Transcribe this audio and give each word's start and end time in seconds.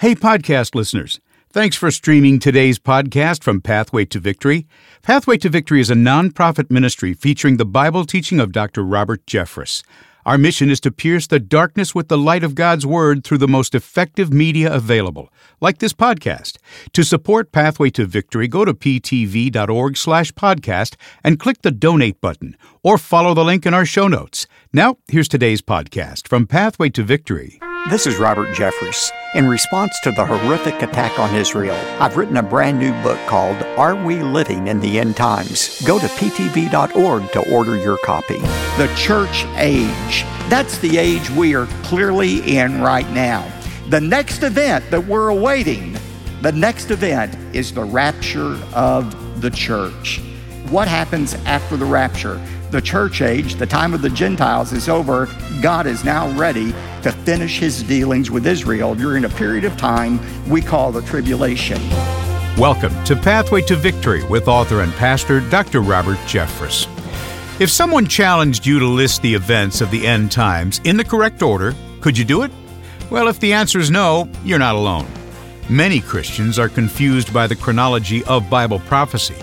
Hey, 0.00 0.14
podcast 0.14 0.76
listeners. 0.76 1.18
Thanks 1.50 1.74
for 1.74 1.90
streaming 1.90 2.38
today's 2.38 2.78
podcast 2.78 3.42
from 3.42 3.60
Pathway 3.60 4.04
to 4.04 4.20
Victory. 4.20 4.68
Pathway 5.02 5.38
to 5.38 5.48
Victory 5.48 5.80
is 5.80 5.90
a 5.90 5.94
nonprofit 5.94 6.70
ministry 6.70 7.14
featuring 7.14 7.56
the 7.56 7.64
Bible 7.64 8.04
teaching 8.04 8.38
of 8.38 8.52
Dr. 8.52 8.84
Robert 8.84 9.26
Jeffress. 9.26 9.82
Our 10.24 10.38
mission 10.38 10.70
is 10.70 10.78
to 10.82 10.92
pierce 10.92 11.26
the 11.26 11.40
darkness 11.40 11.96
with 11.96 12.06
the 12.06 12.16
light 12.16 12.44
of 12.44 12.54
God's 12.54 12.86
Word 12.86 13.24
through 13.24 13.38
the 13.38 13.48
most 13.48 13.74
effective 13.74 14.32
media 14.32 14.72
available, 14.72 15.32
like 15.60 15.78
this 15.78 15.94
podcast. 15.94 16.58
To 16.92 17.02
support 17.02 17.50
Pathway 17.50 17.90
to 17.90 18.06
Victory, 18.06 18.46
go 18.46 18.64
to 18.64 18.74
ptv.org 18.74 19.96
slash 19.96 20.30
podcast 20.30 20.94
and 21.24 21.40
click 21.40 21.62
the 21.62 21.72
donate 21.72 22.20
button, 22.20 22.56
or 22.84 22.98
follow 22.98 23.34
the 23.34 23.42
link 23.42 23.66
in 23.66 23.74
our 23.74 23.84
show 23.84 24.06
notes. 24.06 24.46
Now, 24.72 24.98
here's 25.08 25.26
today's 25.26 25.60
podcast 25.60 26.28
from 26.28 26.46
Pathway 26.46 26.90
to 26.90 27.02
Victory. 27.02 27.58
This 27.86 28.06
is 28.06 28.18
Robert 28.18 28.48
Jeffress. 28.48 29.10
In 29.34 29.46
response 29.46 29.98
to 30.00 30.12
the 30.12 30.26
horrific 30.26 30.82
attack 30.82 31.18
on 31.18 31.34
Israel, 31.34 31.76
I've 31.98 32.18
written 32.18 32.36
a 32.36 32.42
brand 32.42 32.78
new 32.78 32.92
book 33.02 33.18
called 33.26 33.56
Are 33.78 33.94
We 33.94 34.20
Living 34.20 34.68
in 34.68 34.78
the 34.80 34.98
End 34.98 35.16
Times? 35.16 35.80
Go 35.86 35.98
to 35.98 36.06
ptv.org 36.06 37.32
to 37.32 37.50
order 37.50 37.78
your 37.78 37.96
copy. 38.04 38.40
The 38.76 38.92
church 38.94 39.46
age. 39.56 40.24
That's 40.50 40.76
the 40.78 40.98
age 40.98 41.30
we 41.30 41.54
are 41.54 41.64
clearly 41.84 42.58
in 42.58 42.82
right 42.82 43.08
now. 43.12 43.50
The 43.88 44.02
next 44.02 44.42
event 44.42 44.90
that 44.90 45.06
we're 45.06 45.28
awaiting, 45.28 45.96
the 46.42 46.52
next 46.52 46.90
event 46.90 47.38
is 47.56 47.72
the 47.72 47.84
rapture 47.84 48.58
of 48.74 49.40
the 49.40 49.50
church. 49.50 50.20
What 50.70 50.86
happens 50.86 51.34
after 51.46 51.76
the 51.76 51.86
rapture? 51.86 52.40
the 52.70 52.82
church 52.82 53.22
age, 53.22 53.54
the 53.54 53.66
time 53.66 53.94
of 53.94 54.02
the 54.02 54.10
Gentiles 54.10 54.72
is 54.72 54.88
over. 54.88 55.28
God 55.62 55.86
is 55.86 56.04
now 56.04 56.30
ready 56.38 56.72
to 57.02 57.12
finish 57.24 57.58
his 57.58 57.82
dealings 57.82 58.30
with 58.30 58.46
Israel 58.46 58.94
during 58.94 59.24
a 59.24 59.28
period 59.28 59.64
of 59.64 59.76
time 59.76 60.20
we 60.48 60.60
call 60.60 60.92
the 60.92 61.02
tribulation. 61.02 61.80
Welcome 62.58 62.92
to 63.04 63.16
Pathway 63.16 63.62
to 63.62 63.76
Victory 63.76 64.22
with 64.24 64.48
author 64.48 64.82
and 64.82 64.92
pastor 64.94 65.40
Dr. 65.48 65.80
Robert 65.80 66.18
Jeffress. 66.26 66.86
If 67.60 67.70
someone 67.70 68.06
challenged 68.06 68.66
you 68.66 68.78
to 68.78 68.86
list 68.86 69.22
the 69.22 69.34
events 69.34 69.80
of 69.80 69.90
the 69.90 70.06
end 70.06 70.30
times 70.30 70.80
in 70.84 70.96
the 70.96 71.04
correct 71.04 71.42
order, 71.42 71.74
could 72.02 72.18
you 72.18 72.24
do 72.24 72.42
it? 72.42 72.50
Well, 73.10 73.28
if 73.28 73.40
the 73.40 73.54
answer 73.54 73.78
is 73.78 73.90
no, 73.90 74.28
you're 74.44 74.58
not 74.58 74.74
alone. 74.74 75.06
Many 75.70 76.00
Christians 76.00 76.58
are 76.58 76.68
confused 76.68 77.32
by 77.32 77.46
the 77.46 77.56
chronology 77.56 78.22
of 78.24 78.50
Bible 78.50 78.80
prophecy. 78.80 79.36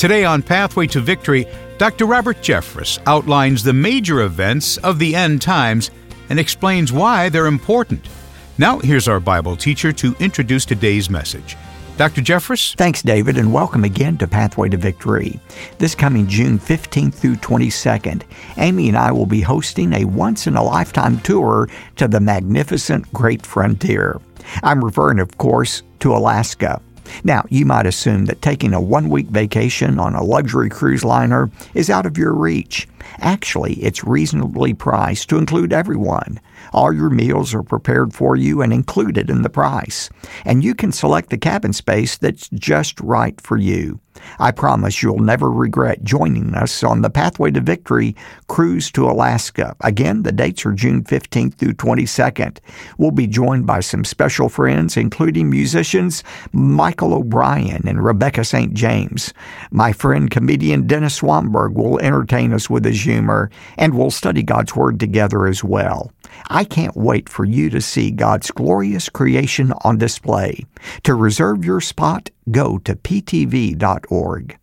Today 0.00 0.24
on 0.24 0.42
Pathway 0.42 0.86
to 0.86 1.00
Victory, 1.02 1.46
Dr. 1.76 2.06
Robert 2.06 2.38
Jeffress 2.38 2.98
outlines 3.04 3.62
the 3.62 3.74
major 3.74 4.22
events 4.22 4.78
of 4.78 4.98
the 4.98 5.14
end 5.14 5.42
times 5.42 5.90
and 6.30 6.40
explains 6.40 6.90
why 6.90 7.28
they're 7.28 7.44
important. 7.44 8.08
Now, 8.56 8.78
here's 8.78 9.08
our 9.08 9.20
Bible 9.20 9.56
teacher 9.56 9.92
to 9.92 10.16
introduce 10.18 10.64
today's 10.64 11.10
message. 11.10 11.54
Dr. 11.98 12.22
Jeffress? 12.22 12.74
Thanks, 12.76 13.02
David, 13.02 13.36
and 13.36 13.52
welcome 13.52 13.84
again 13.84 14.16
to 14.16 14.26
Pathway 14.26 14.70
to 14.70 14.78
Victory. 14.78 15.38
This 15.76 15.94
coming 15.94 16.26
June 16.26 16.58
15th 16.58 17.12
through 17.12 17.36
22nd, 17.36 18.22
Amy 18.56 18.88
and 18.88 18.96
I 18.96 19.12
will 19.12 19.26
be 19.26 19.42
hosting 19.42 19.92
a 19.92 20.06
once 20.06 20.46
in 20.46 20.56
a 20.56 20.64
lifetime 20.64 21.20
tour 21.20 21.68
to 21.96 22.08
the 22.08 22.20
magnificent 22.20 23.12
Great 23.12 23.44
Frontier. 23.44 24.18
I'm 24.62 24.82
referring, 24.82 25.18
of 25.18 25.36
course, 25.36 25.82
to 25.98 26.16
Alaska. 26.16 26.80
Now, 27.24 27.44
you 27.48 27.66
might 27.66 27.86
assume 27.86 28.26
that 28.26 28.42
taking 28.42 28.72
a 28.72 28.80
one 28.80 29.08
week 29.08 29.26
vacation 29.26 29.98
on 29.98 30.14
a 30.14 30.22
luxury 30.22 30.70
cruise 30.70 31.04
liner 31.04 31.50
is 31.74 31.90
out 31.90 32.06
of 32.06 32.18
your 32.18 32.32
reach. 32.32 32.88
Actually, 33.18 33.74
it's 33.74 34.04
reasonably 34.04 34.74
priced 34.74 35.28
to 35.28 35.38
include 35.38 35.72
everyone. 35.72 36.40
All 36.72 36.92
your 36.92 37.10
meals 37.10 37.54
are 37.54 37.62
prepared 37.62 38.14
for 38.14 38.36
you 38.36 38.62
and 38.62 38.72
included 38.72 39.30
in 39.30 39.42
the 39.42 39.50
price. 39.50 40.10
And 40.44 40.62
you 40.64 40.74
can 40.74 40.92
select 40.92 41.30
the 41.30 41.38
cabin 41.38 41.72
space 41.72 42.16
that's 42.18 42.48
just 42.50 43.00
right 43.00 43.40
for 43.40 43.56
you. 43.56 44.00
I 44.38 44.50
promise 44.50 45.02
you'll 45.02 45.18
never 45.18 45.50
regret 45.50 46.04
joining 46.04 46.54
us 46.54 46.82
on 46.82 47.02
the 47.02 47.10
Pathway 47.10 47.50
to 47.52 47.60
Victory 47.60 48.14
cruise 48.48 48.90
to 48.92 49.08
Alaska. 49.08 49.76
Again, 49.80 50.22
the 50.22 50.32
dates 50.32 50.66
are 50.66 50.72
June 50.72 51.04
15th 51.04 51.54
through 51.54 51.74
22nd. 51.74 52.58
We'll 52.98 53.10
be 53.10 53.26
joined 53.26 53.66
by 53.66 53.80
some 53.80 54.04
special 54.04 54.48
friends, 54.48 54.96
including 54.96 55.50
musicians 55.50 56.22
Michael 56.52 57.14
O'Brien 57.14 57.86
and 57.86 58.04
Rebecca 58.04 58.44
St. 58.44 58.74
James. 58.74 59.32
My 59.70 59.92
friend 59.92 60.30
comedian 60.30 60.86
Dennis 60.86 61.20
Swanberg 61.20 61.74
will 61.74 61.98
entertain 62.00 62.52
us 62.52 62.68
with 62.68 62.84
his 62.84 63.02
humor, 63.02 63.50
and 63.78 63.94
we'll 63.94 64.10
study 64.10 64.42
God's 64.42 64.74
Word 64.74 65.00
together 65.00 65.46
as 65.46 65.62
well. 65.64 66.12
I 66.52 66.64
can't 66.64 66.96
wait 66.96 67.28
for 67.28 67.44
you 67.44 67.70
to 67.70 67.80
see 67.80 68.10
God's 68.10 68.50
glorious 68.50 69.08
creation 69.08 69.72
on 69.82 69.98
display. 69.98 70.64
To 71.04 71.14
reserve 71.14 71.64
your 71.64 71.80
spot, 71.80 72.28
go 72.50 72.78
to 72.78 72.96
ptv.org. 72.96 74.58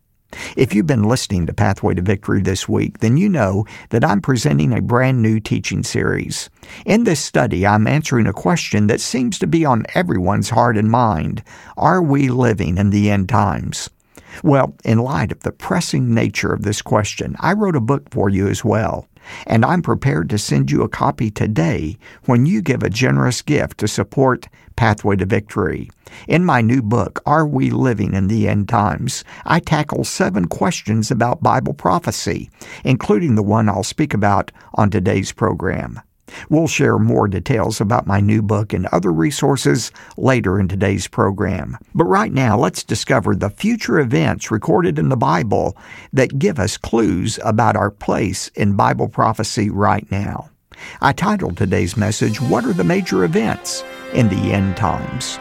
If 0.54 0.74
you've 0.74 0.86
been 0.86 1.04
listening 1.04 1.46
to 1.46 1.54
Pathway 1.54 1.94
to 1.94 2.02
Victory 2.02 2.42
this 2.42 2.68
week, 2.68 2.98
then 2.98 3.16
you 3.16 3.30
know 3.30 3.64
that 3.88 4.04
I'm 4.04 4.20
presenting 4.20 4.74
a 4.74 4.82
brand 4.82 5.22
new 5.22 5.40
teaching 5.40 5.82
series. 5.82 6.50
In 6.84 7.04
this 7.04 7.20
study, 7.20 7.66
I'm 7.66 7.86
answering 7.86 8.26
a 8.26 8.34
question 8.34 8.88
that 8.88 9.00
seems 9.00 9.38
to 9.38 9.46
be 9.46 9.64
on 9.64 9.86
everyone's 9.94 10.50
heart 10.50 10.76
and 10.76 10.90
mind 10.90 11.42
Are 11.78 12.02
we 12.02 12.28
living 12.28 12.76
in 12.76 12.90
the 12.90 13.10
end 13.10 13.30
times? 13.30 13.88
Well, 14.42 14.74
in 14.84 14.98
light 14.98 15.32
of 15.32 15.40
the 15.40 15.52
pressing 15.52 16.12
nature 16.12 16.52
of 16.52 16.62
this 16.62 16.82
question, 16.82 17.34
I 17.40 17.54
wrote 17.54 17.76
a 17.76 17.80
book 17.80 18.10
for 18.10 18.28
you 18.28 18.46
as 18.46 18.62
well 18.62 19.08
and 19.46 19.64
I'm 19.64 19.82
prepared 19.82 20.30
to 20.30 20.38
send 20.38 20.70
you 20.70 20.82
a 20.82 20.88
copy 20.88 21.30
today 21.30 21.96
when 22.24 22.46
you 22.46 22.62
give 22.62 22.82
a 22.82 22.90
generous 22.90 23.42
gift 23.42 23.78
to 23.78 23.88
support 23.88 24.48
Pathway 24.76 25.16
to 25.16 25.26
Victory. 25.26 25.90
In 26.26 26.44
my 26.44 26.60
new 26.60 26.82
book, 26.82 27.20
Are 27.26 27.46
We 27.46 27.70
Living 27.70 28.14
in 28.14 28.28
the 28.28 28.48
End 28.48 28.68
Times? 28.68 29.24
I 29.44 29.60
tackle 29.60 30.04
seven 30.04 30.46
questions 30.46 31.10
about 31.10 31.42
Bible 31.42 31.74
prophecy, 31.74 32.50
including 32.84 33.34
the 33.34 33.42
one 33.42 33.68
I'll 33.68 33.82
speak 33.82 34.14
about 34.14 34.52
on 34.74 34.90
today's 34.90 35.32
program. 35.32 36.00
We'll 36.48 36.68
share 36.68 36.98
more 36.98 37.28
details 37.28 37.80
about 37.80 38.06
my 38.06 38.20
new 38.20 38.42
book 38.42 38.72
and 38.72 38.86
other 38.86 39.12
resources 39.12 39.92
later 40.16 40.58
in 40.58 40.68
today's 40.68 41.08
program. 41.08 41.76
But 41.94 42.04
right 42.04 42.32
now, 42.32 42.58
let's 42.58 42.84
discover 42.84 43.34
the 43.34 43.50
future 43.50 43.98
events 43.98 44.50
recorded 44.50 44.98
in 44.98 45.08
the 45.08 45.16
Bible 45.16 45.76
that 46.12 46.38
give 46.38 46.58
us 46.58 46.76
clues 46.76 47.38
about 47.44 47.76
our 47.76 47.90
place 47.90 48.48
in 48.48 48.76
Bible 48.76 49.08
prophecy 49.08 49.70
right 49.70 50.08
now. 50.10 50.50
I 51.00 51.12
titled 51.12 51.56
today's 51.56 51.96
message, 51.96 52.40
What 52.40 52.64
Are 52.64 52.72
the 52.72 52.84
Major 52.84 53.24
Events 53.24 53.82
in 54.14 54.28
the 54.28 54.52
End 54.52 54.76
Times? 54.76 55.38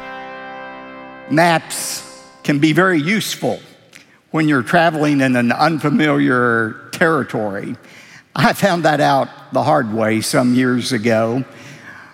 Maps 1.30 2.04
can 2.44 2.60
be 2.60 2.74
very 2.74 3.00
useful 3.00 3.60
when 4.32 4.48
you're 4.48 4.64
traveling 4.64 5.22
in 5.22 5.36
an 5.36 5.52
unfamiliar 5.52 6.90
territory. 6.92 7.76
I 8.40 8.54
found 8.54 8.86
that 8.86 9.02
out 9.02 9.30
the 9.52 9.64
hard 9.64 9.92
way 9.92 10.22
some 10.22 10.54
years 10.54 10.92
ago. 10.92 11.44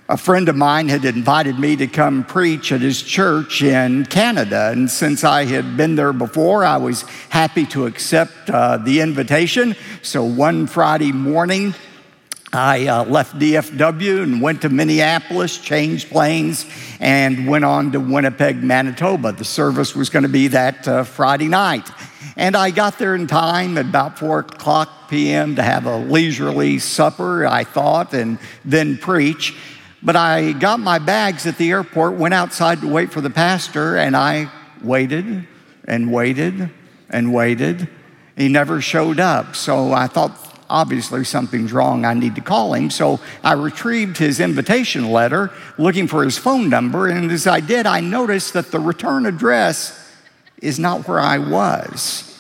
A 0.08 0.16
friend 0.16 0.48
of 0.48 0.56
mine 0.56 0.88
had 0.88 1.04
invited 1.04 1.60
me 1.60 1.76
to 1.76 1.86
come 1.86 2.24
preach 2.24 2.72
at 2.72 2.80
his 2.80 3.02
church 3.02 3.62
in 3.62 4.06
Canada. 4.06 4.70
And 4.72 4.90
since 4.90 5.26
I 5.26 5.44
had 5.44 5.76
been 5.76 5.96
there 5.96 6.14
before, 6.14 6.64
I 6.64 6.78
was 6.78 7.02
happy 7.30 7.66
to 7.68 7.88
accept 7.88 8.50
uh, 8.50 8.78
the 8.78 9.02
invitation. 9.02 9.76
So 10.02 10.24
one 10.24 10.66
Friday 10.66 11.12
morning, 11.12 11.76
I 12.54 12.88
uh, 12.88 13.04
left 13.04 13.38
DFW 13.38 14.24
and 14.24 14.42
went 14.42 14.62
to 14.62 14.70
Minneapolis, 14.70 15.58
changed 15.58 16.10
planes, 16.10 16.66
and 17.02 17.50
went 17.50 17.66
on 17.66 17.92
to 17.92 18.00
Winnipeg, 18.00 18.64
Manitoba. 18.64 19.34
The 19.34 19.44
service 19.44 19.94
was 19.94 20.10
going 20.10 20.24
to 20.24 20.30
be 20.30 20.48
that 20.50 20.88
uh, 20.88 21.04
Friday 21.04 21.50
night. 21.50 21.90
And 22.36 22.56
I 22.56 22.72
got 22.72 22.98
there 22.98 23.16
in 23.16 23.28
time 23.28 23.78
at 23.78 23.86
about 23.86 24.18
4 24.18 24.40
o'clock 24.40 25.10
p.m. 25.10 25.56
to 25.56 25.64
have 25.64 25.86
a 25.86 25.98
leisurely 25.98 26.80
supper, 26.80 27.46
I 27.46 27.64
thought, 27.64 28.14
and 28.14 28.40
then 28.66 28.98
preach. 28.98 29.56
But 30.02 30.16
I 30.16 30.54
got 30.54 30.80
my 30.80 31.00
bags 31.00 31.46
at 31.46 31.58
the 31.58 31.70
airport, 31.72 32.16
went 32.16 32.34
outside 32.34 32.82
to 32.82 32.88
wait 32.88 33.12
for 33.12 33.22
the 33.22 33.30
pastor, 33.30 33.98
and 33.98 34.18
I 34.18 34.52
waited 34.82 35.48
and 35.86 36.12
waited 36.12 36.70
and 37.10 37.34
waited. 37.34 37.88
He 38.36 38.50
never 38.50 38.82
showed 38.82 39.20
up. 39.20 39.56
So 39.56 39.94
I 39.94 40.08
thought, 40.08 40.44
obviously 40.70 41.24
something's 41.24 41.72
wrong. 41.72 42.04
I 42.04 42.16
need 42.16 42.36
to 42.36 42.42
call 42.42 42.74
him. 42.74 42.90
So 42.90 43.20
I 43.44 43.54
retrieved 43.54 44.18
his 44.18 44.40
invitation 44.40 45.12
letter 45.12 45.52
looking 45.78 46.08
for 46.08 46.24
his 46.24 46.38
phone 46.38 46.68
number. 46.68 47.08
And 47.08 47.32
as 47.32 47.46
I 47.46 47.60
did, 47.60 47.86
I 47.86 48.00
noticed 48.00 48.54
that 48.54 48.72
the 48.72 48.80
return 48.80 49.26
address 49.28 50.03
is 50.64 50.80
not 50.80 51.08
where 51.08 51.20
I 51.20 51.38
was. 51.38 52.40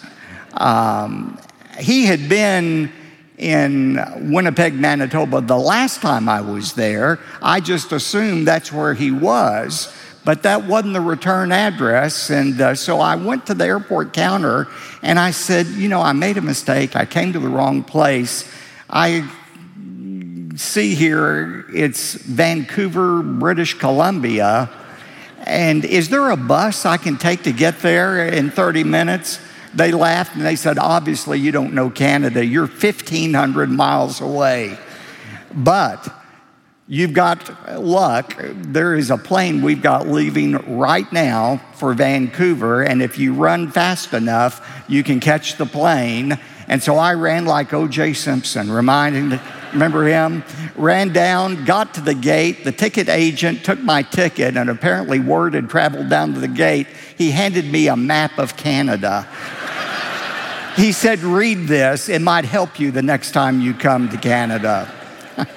Um, 0.54 1.40
he 1.78 2.06
had 2.06 2.30
been 2.30 2.92
in 3.38 4.00
Winnipeg, 4.31 4.74
Manitoba 4.74 5.42
the 5.42 5.58
last 5.58 6.02
time 6.02 6.30
I 6.30 6.40
was 6.42 6.74
there. 6.74 7.20
I 7.42 7.60
just 7.60 7.92
assumed 7.92 8.48
that's 8.48 8.72
where 8.72 8.94
he 8.94 9.12
was, 9.12 9.94
but 10.24 10.44
that 10.44 10.66
wasn't 10.66 10.94
the 10.94 11.02
return 11.02 11.52
address. 11.52 12.30
And 12.30 12.60
uh, 12.62 12.75
so 12.75 13.02
I 13.02 13.16
went 13.16 13.46
to 13.48 13.54
the 13.54 13.66
airport 13.66 14.14
counter 14.14 14.68
and 15.02 15.19
I 15.19 15.31
said, 15.31 15.68
You 15.68 15.90
know, 15.90 16.02
I 16.02 16.14
made 16.14 16.38
a 16.38 16.42
mistake. 16.42 16.96
I 16.96 17.06
came 17.06 17.34
to 17.34 17.40
the 17.40 17.50
wrong 17.50 17.84
place. 17.84 18.50
I 18.90 19.30
see 20.56 20.96
here 20.96 21.66
it's 21.74 22.14
Vancouver, 22.14 23.22
British 23.24 23.74
Columbia 23.74 24.69
And 25.44 25.84
is 25.84 26.10
there 26.10 26.30
a 26.30 26.38
bus 26.38 26.86
I 26.86 26.98
can 26.98 27.18
take 27.18 27.44
to 27.44 27.51
get 27.51 27.80
there 27.80 28.28
in 28.28 28.50
30 28.50 28.84
minutes? 28.84 29.40
They 29.74 29.92
laughed 29.92 30.36
and 30.36 30.45
they 30.45 30.56
said, 30.56 30.78
Obviously, 30.78 31.40
you 31.40 31.51
don't 31.51 31.74
know 31.74 31.90
Canada. 31.90 32.45
You're 32.45 32.68
1,500 32.68 33.69
miles 33.69 34.22
away. 34.22 34.78
But 35.54 36.07
you've 36.88 37.13
got 37.13 37.81
luck. 37.81 38.36
There 38.40 38.95
is 38.95 39.12
a 39.12 39.18
plane 39.18 39.62
we've 39.62 39.81
got 39.81 40.07
leaving 40.07 40.78
right 40.78 41.12
now 41.12 41.62
for 41.75 41.94
Vancouver. 41.94 42.84
And 42.84 43.01
if 43.01 43.18
you 43.18 43.34
run 43.34 43.72
fast 43.72 44.13
enough, 44.13 44.84
you 44.88 45.04
can 45.04 45.19
catch 45.19 45.57
the 45.57 45.66
plane. 45.66 46.40
And 46.68 46.81
so 46.81 46.98
I 46.98 47.13
ran 47.13 47.45
like 47.45 47.74
O.J. 47.74 48.13
Simpson, 48.13 48.72
reminding, 48.72 49.40
remember 49.74 50.06
him? 50.06 50.44
Ran 50.75 51.14
down, 51.14 51.66
got 51.66 51.94
to 51.96 52.02
the 52.02 52.14
gate. 52.14 52.64
The 52.64 52.72
ticket 52.72 53.10
agent 53.10 53.64
took 53.64 53.80
my 53.80 54.02
ticket, 54.02 54.56
and 54.56 54.70
apparently 54.70 55.20
word 55.20 55.54
had 55.54 55.70
traveled 55.70 56.10
down 56.10 56.34
to 56.34 56.40
the 56.40 56.48
gate. 56.48 56.88
He 57.18 57.31
handed 57.31 57.72
me 57.72 57.88
a 57.88 57.96
map 57.96 58.38
of 58.38 58.56
Canada. 58.56 59.28
he 60.75 60.92
said, 60.92 61.20
Read 61.20 61.68
this, 61.68 62.10
it 62.10 62.22
might 62.22 62.46
help 62.46 62.80
you 62.80 62.92
the 62.92 63.02
next 63.02 63.31
time 63.31 63.62
you 63.62 63.74
come 63.74 64.10
to 64.10 64.18
Canada. 64.18 64.92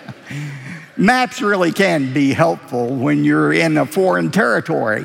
Maps 0.97 1.43
really 1.43 1.73
can 1.73 2.12
be 2.12 2.33
helpful 2.33 2.95
when 2.95 3.25
you're 3.25 3.53
in 3.53 3.77
a 3.77 3.85
foreign 3.85 4.31
territory. 4.31 5.05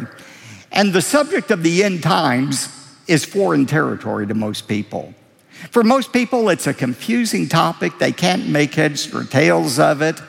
And 0.72 0.94
the 0.94 1.02
subject 1.02 1.52
of 1.52 1.64
the 1.64 1.84
end 1.84 2.02
times 2.02 2.70
is 3.08 3.26
foreign 3.26 3.66
territory 3.66 4.26
to 4.28 4.34
most 4.34 4.68
people. 4.70 5.14
For 5.70 5.84
most 5.84 6.12
people, 6.12 6.50
it's 6.50 6.68
a 6.68 6.74
confusing 6.74 7.48
topic. 7.48 8.00
They 8.00 8.12
can't 8.12 8.48
make 8.48 8.74
heads 8.74 9.14
or 9.14 9.24
tails 9.24 9.80
of 9.80 10.02
it. 10.02 10.20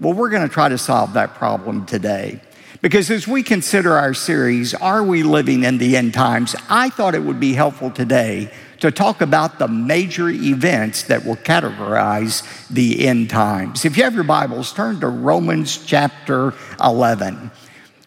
Well, 0.00 0.14
we're 0.14 0.30
going 0.30 0.48
to 0.48 0.52
try 0.52 0.68
to 0.68 0.78
solve 0.78 1.12
that 1.12 1.34
problem 1.34 1.86
today. 1.86 2.40
Because 2.80 3.10
as 3.10 3.28
we 3.28 3.44
consider 3.44 3.92
our 3.92 4.14
series, 4.14 4.74
Are 4.74 5.04
We 5.04 5.22
Living 5.22 5.62
in 5.62 5.78
the 5.78 5.96
End 5.96 6.14
Times? 6.14 6.56
I 6.68 6.88
thought 6.90 7.14
it 7.14 7.22
would 7.22 7.38
be 7.38 7.52
helpful 7.52 7.90
today 7.90 8.50
to 8.80 8.90
talk 8.90 9.20
about 9.20 9.60
the 9.60 9.68
major 9.68 10.28
events 10.28 11.04
that 11.04 11.24
will 11.24 11.36
categorize 11.36 12.42
the 12.68 13.06
end 13.06 13.30
times. 13.30 13.84
If 13.84 13.96
you 13.96 14.02
have 14.02 14.14
your 14.14 14.24
Bibles, 14.24 14.72
turn 14.72 14.98
to 14.98 15.06
Romans 15.06 15.78
chapter 15.86 16.52
11. 16.82 17.52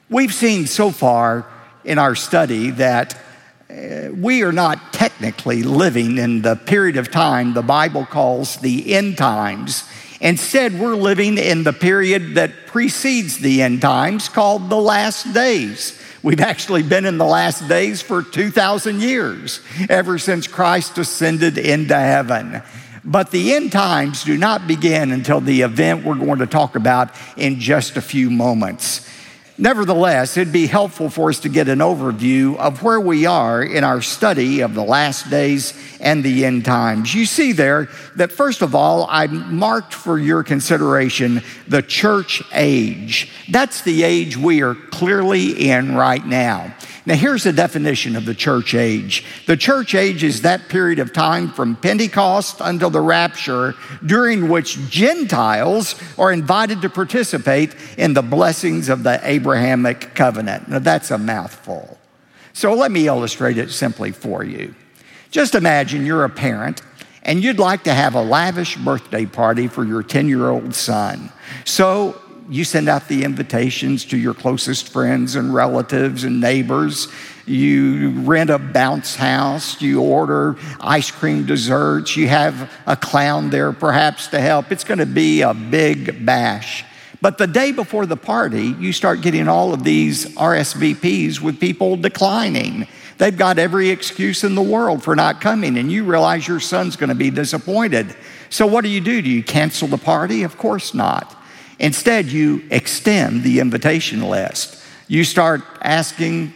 We've 0.10 0.34
seen 0.34 0.68
so 0.68 0.92
far 0.92 1.46
in 1.86 1.98
our 1.98 2.14
study 2.14 2.72
that 2.72 3.18
Uh, 3.76 4.10
we 4.14 4.42
are 4.42 4.54
not 4.54 4.94
technically 4.94 5.62
living 5.62 6.18
in 6.18 6.42
the 6.42 6.56
period 6.56 6.96
of 6.96 7.12
time 7.12 7.54
the 7.54 7.62
Bible 7.62 8.06
calls 8.06 8.56
the 8.58 8.94
end 8.94 9.18
times. 9.18 9.84
Instead, 10.22 10.80
we're 10.80 10.96
living 10.96 11.38
in 11.38 11.64
the 11.64 11.74
period 11.74 12.36
that 12.36 12.68
precedes 12.68 13.40
the 13.40 13.62
end 13.62 13.82
times 13.82 14.30
called 14.30 14.70
the 14.70 14.78
last 14.78 15.34
days. 15.34 16.00
We've 16.24 16.40
actually 16.40 16.84
been 16.84 17.06
in 17.06 17.18
the 17.18 17.26
last 17.26 17.68
days 17.68 18.02
for 18.02 18.24
2,000 18.24 19.02
years, 19.02 19.60
ever 19.90 20.20
since 20.20 20.48
Christ 20.48 20.98
ascended 20.98 21.58
into 21.58 22.00
heaven. 22.00 22.62
But 23.04 23.32
the 23.32 23.56
end 23.56 23.74
times 23.74 24.24
do 24.24 24.38
not 24.38 24.68
begin 24.68 25.12
until 25.12 25.42
the 25.42 25.62
event 25.62 26.06
we're 26.06 26.16
going 26.16 26.40
to 26.40 26.48
talk 26.48 26.78
about 26.78 27.10
in 27.36 27.60
just 27.60 27.98
a 27.98 28.02
few 28.02 28.30
moments. 28.30 29.08
Nevertheless, 29.58 30.36
it'd 30.36 30.52
be 30.52 30.68
helpful 30.68 31.10
for 31.10 31.30
us 31.30 31.40
to 31.40 31.50
get 31.50 31.70
an 31.70 31.80
overview 31.80 32.58
of 32.58 32.84
where 32.84 33.00
we 33.00 33.26
are 33.26 33.64
in 33.64 33.86
our 33.86 34.02
study 34.02 34.60
of 34.60 34.74
the 34.74 34.84
last 34.84 35.30
days 35.30 35.74
and 36.02 36.26
the 36.26 36.44
end 36.44 36.66
times. 36.66 37.16
You 37.16 37.26
see 37.26 37.54
there 37.54 37.88
that, 38.18 38.34
first 38.34 38.62
of 38.62 38.76
all, 38.76 39.08
I 39.10 39.28
marked 39.28 39.94
for 39.94 40.20
your 40.20 40.44
consideration 40.44 41.42
the 41.70 41.82
church 41.82 42.44
age. 42.52 43.32
That's 43.50 43.82
the 43.82 44.04
age 44.04 44.36
we 44.36 44.62
are 44.62 44.76
clearly 44.76 45.70
in 45.70 45.96
right 45.96 46.26
now. 46.26 46.76
Now, 47.08 47.14
here's 47.14 47.44
the 47.44 47.54
definition 47.54 48.16
of 48.16 48.26
the 48.26 48.34
church 48.34 48.74
age 48.74 49.24
the 49.46 49.56
church 49.56 49.94
age 49.94 50.24
is 50.24 50.42
that 50.42 50.70
period 50.70 50.98
of 50.98 51.14
time 51.14 51.52
from 51.52 51.76
Pentecost 51.76 52.58
until 52.62 52.90
the 52.90 53.02
rapture, 53.02 53.76
during 54.04 54.50
which 54.50 54.90
Gentiles 54.90 55.96
are 56.18 56.32
invited 56.32 56.82
to 56.82 56.90
participate 56.90 57.76
in 57.98 58.16
the 58.16 58.24
blessings 58.24 58.90
of 58.90 59.04
the 59.04 59.20
Abrahamic 59.46 60.16
covenant. 60.16 60.68
Now, 60.70 60.80
that's 60.80 61.12
a 61.12 61.20
mouthful. 61.20 62.00
So, 62.54 62.74
let 62.74 62.92
me 62.92 63.06
illustrate 63.06 63.60
it 63.60 63.70
simply 63.70 64.12
for 64.12 64.44
you. 64.44 64.74
Just 65.30 65.54
imagine 65.54 66.04
you're 66.04 66.24
a 66.24 66.30
parent 66.30 66.82
and 67.22 67.44
you'd 67.44 67.60
like 67.60 67.84
to 67.84 67.94
have 67.94 68.16
a 68.16 68.22
lavish 68.22 68.76
birthday 68.78 69.28
party 69.28 69.68
for 69.68 69.84
your 69.84 70.02
10 70.02 70.28
year 70.28 70.50
old 70.50 70.74
son. 70.74 71.32
So 71.64 72.20
you 72.50 72.64
send 72.64 72.90
out 72.90 73.08
the 73.08 73.24
invitations 73.24 74.06
to 74.06 74.18
your 74.18 74.34
closest 74.34 74.90
friends 74.90 75.36
and 75.36 75.54
relatives 75.54 76.24
and 76.24 76.42
neighbors. 76.42 77.08
You 77.46 78.12
rent 78.22 78.50
a 78.50 78.58
bounce 78.58 79.16
house. 79.16 79.80
You 79.80 80.02
order 80.02 80.56
ice 80.80 81.12
cream 81.12 81.46
desserts. 81.46 82.16
You 82.16 82.30
have 82.30 82.72
a 82.88 82.96
clown 82.96 83.52
there 83.52 83.74
perhaps 83.74 84.28
to 84.30 84.40
help. 84.40 84.72
It's 84.72 84.84
going 84.84 84.98
to 85.00 85.06
be 85.06 85.42
a 85.42 85.54
big 85.54 86.26
bash. 86.26 86.84
But 87.22 87.38
the 87.38 87.48
day 87.48 87.72
before 87.72 88.06
the 88.06 88.18
party, 88.18 88.76
you 88.80 88.94
start 88.94 89.22
getting 89.22 89.48
all 89.48 89.74
of 89.74 89.84
these 89.84 90.26
RSVPs 90.36 91.40
with 91.40 91.60
people 91.60 91.98
declining. 91.98 92.88
They've 93.18 93.38
got 93.38 93.58
every 93.58 93.90
excuse 93.90 94.44
in 94.44 94.56
the 94.56 94.62
world 94.62 95.04
for 95.04 95.16
not 95.16 95.40
coming, 95.42 95.78
and 95.78 95.92
you 95.92 96.04
realize 96.04 96.48
your 96.48 96.60
son's 96.60 96.96
going 96.96 97.10
to 97.10 97.16
be 97.16 97.30
disappointed. 97.30 98.16
So, 98.50 98.66
what 98.68 98.84
do 98.84 98.90
you 98.90 99.02
do? 99.02 99.22
Do 99.22 99.30
you 99.30 99.44
cancel 99.44 99.88
the 99.88 99.98
party? 99.98 100.44
Of 100.44 100.58
course 100.58 100.94
not. 100.94 101.36
Instead, 101.80 102.28
you 102.28 102.64
extend 102.72 103.44
the 103.44 103.60
invitation 103.60 104.22
list. 104.22 104.82
You 105.08 105.24
start 105.24 105.62
asking 105.82 106.54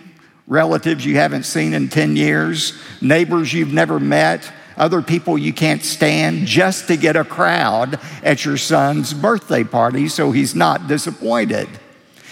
relatives 0.48 1.06
you 1.06 1.16
haven't 1.16 1.44
seen 1.44 1.74
in 1.74 1.88
10 1.90 2.16
years, 2.16 2.74
neighbors 3.02 3.54
you've 3.54 3.74
never 3.74 4.00
met, 4.00 4.52
other 4.80 5.02
people 5.02 5.38
you 5.38 5.54
can't 5.54 5.84
stand, 5.84 6.48
just 6.48 6.88
to 6.88 6.98
get 6.98 7.16
a 7.16 7.24
crowd 7.24 8.00
at 8.24 8.46
your 8.46 8.58
son's 8.58 9.14
birthday 9.14 9.64
party 9.64 10.08
so 10.08 10.32
he's 10.32 10.56
not 10.56 10.88
disappointed. 10.88 11.68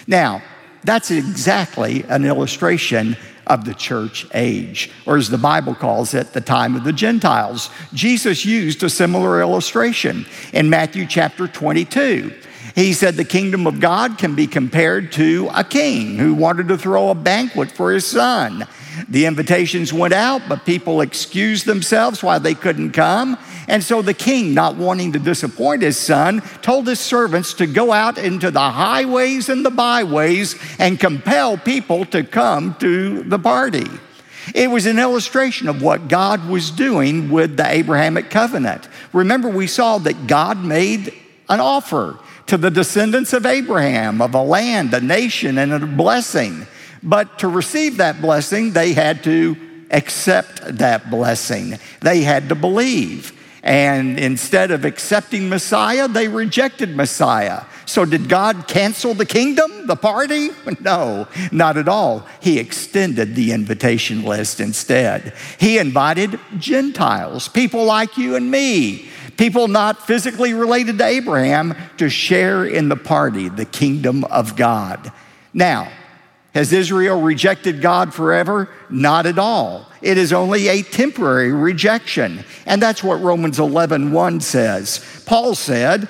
Now, 0.08 0.42
that's 0.84 1.12
exactly 1.12 2.04
an 2.04 2.26
illustration 2.26 3.18
of 3.46 3.66
the 3.66 3.74
church 3.74 4.26
age, 4.34 4.92
or 5.06 5.18
as 5.18 5.30
the 5.30 5.38
Bible 5.38 5.76
calls 5.76 6.14
it, 6.14 6.34
the 6.34 6.42
time 6.42 6.76
of 6.76 6.84
the 6.84 6.94
Gentiles. 6.94 7.70
Jesus 7.94 8.46
used 8.46 8.84
a 8.84 8.90
similar 8.90 9.42
illustration 9.42 10.26
in 10.54 10.70
Matthew 10.70 11.06
chapter 11.06 11.48
22. 11.48 12.34
He 12.76 12.94
said 12.94 13.16
the 13.16 13.26
kingdom 13.26 13.66
of 13.66 13.80
God 13.80 14.18
can 14.18 14.36
be 14.36 14.46
compared 14.46 15.12
to 15.14 15.50
a 15.54 15.64
king 15.64 16.18
who 16.18 16.34
wanted 16.36 16.68
to 16.68 16.78
throw 16.78 17.10
a 17.10 17.16
banquet 17.16 17.72
for 17.72 17.92
his 17.92 18.06
son. 18.06 18.68
The 19.10 19.26
invitations 19.26 19.94
went 19.94 20.14
out, 20.14 20.42
but 20.48 20.66
people 20.66 21.02
excused 21.02 21.66
themselves 21.66 22.24
why 22.24 22.40
they 22.40 22.54
couldn't 22.54 22.92
come. 22.92 23.38
And 23.68 23.84
so 23.84 24.02
the 24.02 24.14
king, 24.14 24.54
not 24.54 24.76
wanting 24.76 25.14
to 25.14 25.20
disappoint 25.20 25.82
his 25.82 25.98
son, 25.98 26.42
told 26.62 26.88
his 26.88 27.00
servants 27.00 27.54
to 27.56 27.68
go 27.68 27.92
out 27.92 28.18
into 28.18 28.50
the 28.50 28.60
highways 28.60 29.50
and 29.50 29.66
the 29.66 29.72
byways 29.72 30.56
and 30.80 31.00
compel 31.00 31.58
people 31.58 32.06
to 32.06 32.24
come 32.24 32.76
to 32.76 33.24
the 33.24 33.40
party. 33.40 33.88
It 34.56 34.70
was 34.70 34.86
an 34.86 35.00
illustration 35.00 35.68
of 35.68 35.82
what 35.82 36.08
God 36.08 36.48
was 36.48 36.72
doing 36.72 37.30
with 37.30 37.58
the 37.58 37.70
Abrahamic 37.70 38.30
covenant. 38.30 38.88
Remember, 39.12 39.50
we 39.50 39.68
saw 39.68 39.98
that 40.00 40.28
God 40.28 40.64
made 40.64 41.14
an 41.50 41.60
offer 41.60 42.18
to 42.48 42.58
the 42.58 42.72
descendants 42.72 43.34
of 43.34 43.46
Abraham 43.46 44.22
of 44.22 44.34
a 44.34 44.42
land, 44.42 44.94
a 44.94 45.02
nation, 45.02 45.58
and 45.58 45.74
a 45.74 45.86
blessing. 45.86 46.66
But 47.04 47.40
to 47.40 47.48
receive 47.48 47.98
that 47.98 48.22
blessing, 48.22 48.72
they 48.72 48.94
had 48.94 49.24
to 49.24 49.56
accept 49.92 50.78
that 50.78 51.10
blessing. 51.10 51.80
They 52.02 52.22
had 52.22 52.50
to 52.50 52.56
believe. 52.56 53.34
And 53.64 54.18
instead 54.18 54.72
of 54.72 54.86
accepting 54.86 55.50
Messiah, 55.50 56.08
they 56.08 56.30
rejected 56.30 56.96
Messiah. 56.96 57.64
So, 57.86 58.06
did 58.06 58.30
God 58.30 58.68
cancel 58.68 59.14
the 59.14 59.26
kingdom, 59.26 59.88
the 59.88 59.96
party? 59.96 60.50
No, 60.80 61.28
not 61.52 61.76
at 61.76 61.90
all. 61.90 62.26
He 62.40 62.60
extended 62.60 63.36
the 63.36 63.52
invitation 63.52 64.24
list 64.24 64.60
instead. 64.60 65.34
He 65.60 65.80
invited 65.80 66.40
Gentiles, 66.60 67.50
people 67.50 67.84
like 67.84 68.18
you 68.18 68.36
and 68.36 68.50
me, 68.50 69.10
people 69.38 69.68
not 69.68 70.06
physically 70.06 70.54
related 70.54 70.98
to 71.00 71.06
Abraham, 71.06 71.76
to 71.98 72.10
share 72.10 72.64
in 72.64 72.90
the 72.90 72.96
party, 72.96 73.50
the 73.50 73.66
kingdom 73.66 74.24
of 74.26 74.56
God. 74.56 75.12
Now, 75.54 75.92
has 76.58 76.74
Israel 76.74 77.22
rejected 77.22 77.84
God 77.84 78.16
forever? 78.16 78.68
Not 78.90 79.28
at 79.28 79.38
all. 79.38 79.86
It 80.02 80.18
is 80.18 80.34
only 80.34 80.68
a 80.70 80.82
temporary 80.82 81.52
rejection. 81.52 82.44
And 82.66 82.82
that's 82.82 83.04
what 83.04 83.22
Romans 83.22 83.60
11 83.60 84.12
1 84.12 84.42
says. 84.42 85.24
Paul 85.28 85.54
said, 85.54 86.10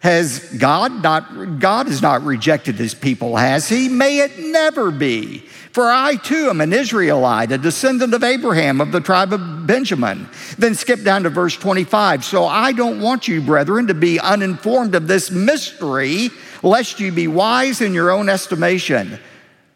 has 0.00 0.52
God 0.58 1.02
not, 1.02 1.58
God 1.58 1.86
has 1.86 2.02
not 2.02 2.22
rejected 2.24 2.74
his 2.74 2.92
people, 2.92 3.36
has 3.36 3.70
he? 3.70 3.88
May 3.88 4.18
it 4.18 4.38
never 4.38 4.90
be. 4.90 5.38
For 5.72 5.90
I 5.90 6.16
too 6.16 6.50
am 6.50 6.60
an 6.60 6.74
Israelite, 6.74 7.50
a 7.50 7.56
descendant 7.56 8.12
of 8.12 8.22
Abraham 8.22 8.82
of 8.82 8.92
the 8.92 9.00
tribe 9.00 9.32
of 9.32 9.66
Benjamin. 9.66 10.28
Then 10.58 10.74
skip 10.74 11.04
down 11.04 11.22
to 11.22 11.30
verse 11.30 11.56
25. 11.56 12.22
So 12.22 12.44
I 12.44 12.72
don't 12.72 13.00
want 13.00 13.28
you, 13.28 13.40
brethren, 13.40 13.86
to 13.86 13.94
be 13.94 14.20
uninformed 14.20 14.94
of 14.94 15.08
this 15.08 15.30
mystery, 15.30 16.28
lest 16.62 17.00
you 17.00 17.12
be 17.12 17.28
wise 17.28 17.80
in 17.80 17.94
your 17.94 18.10
own 18.10 18.28
estimation. 18.28 19.18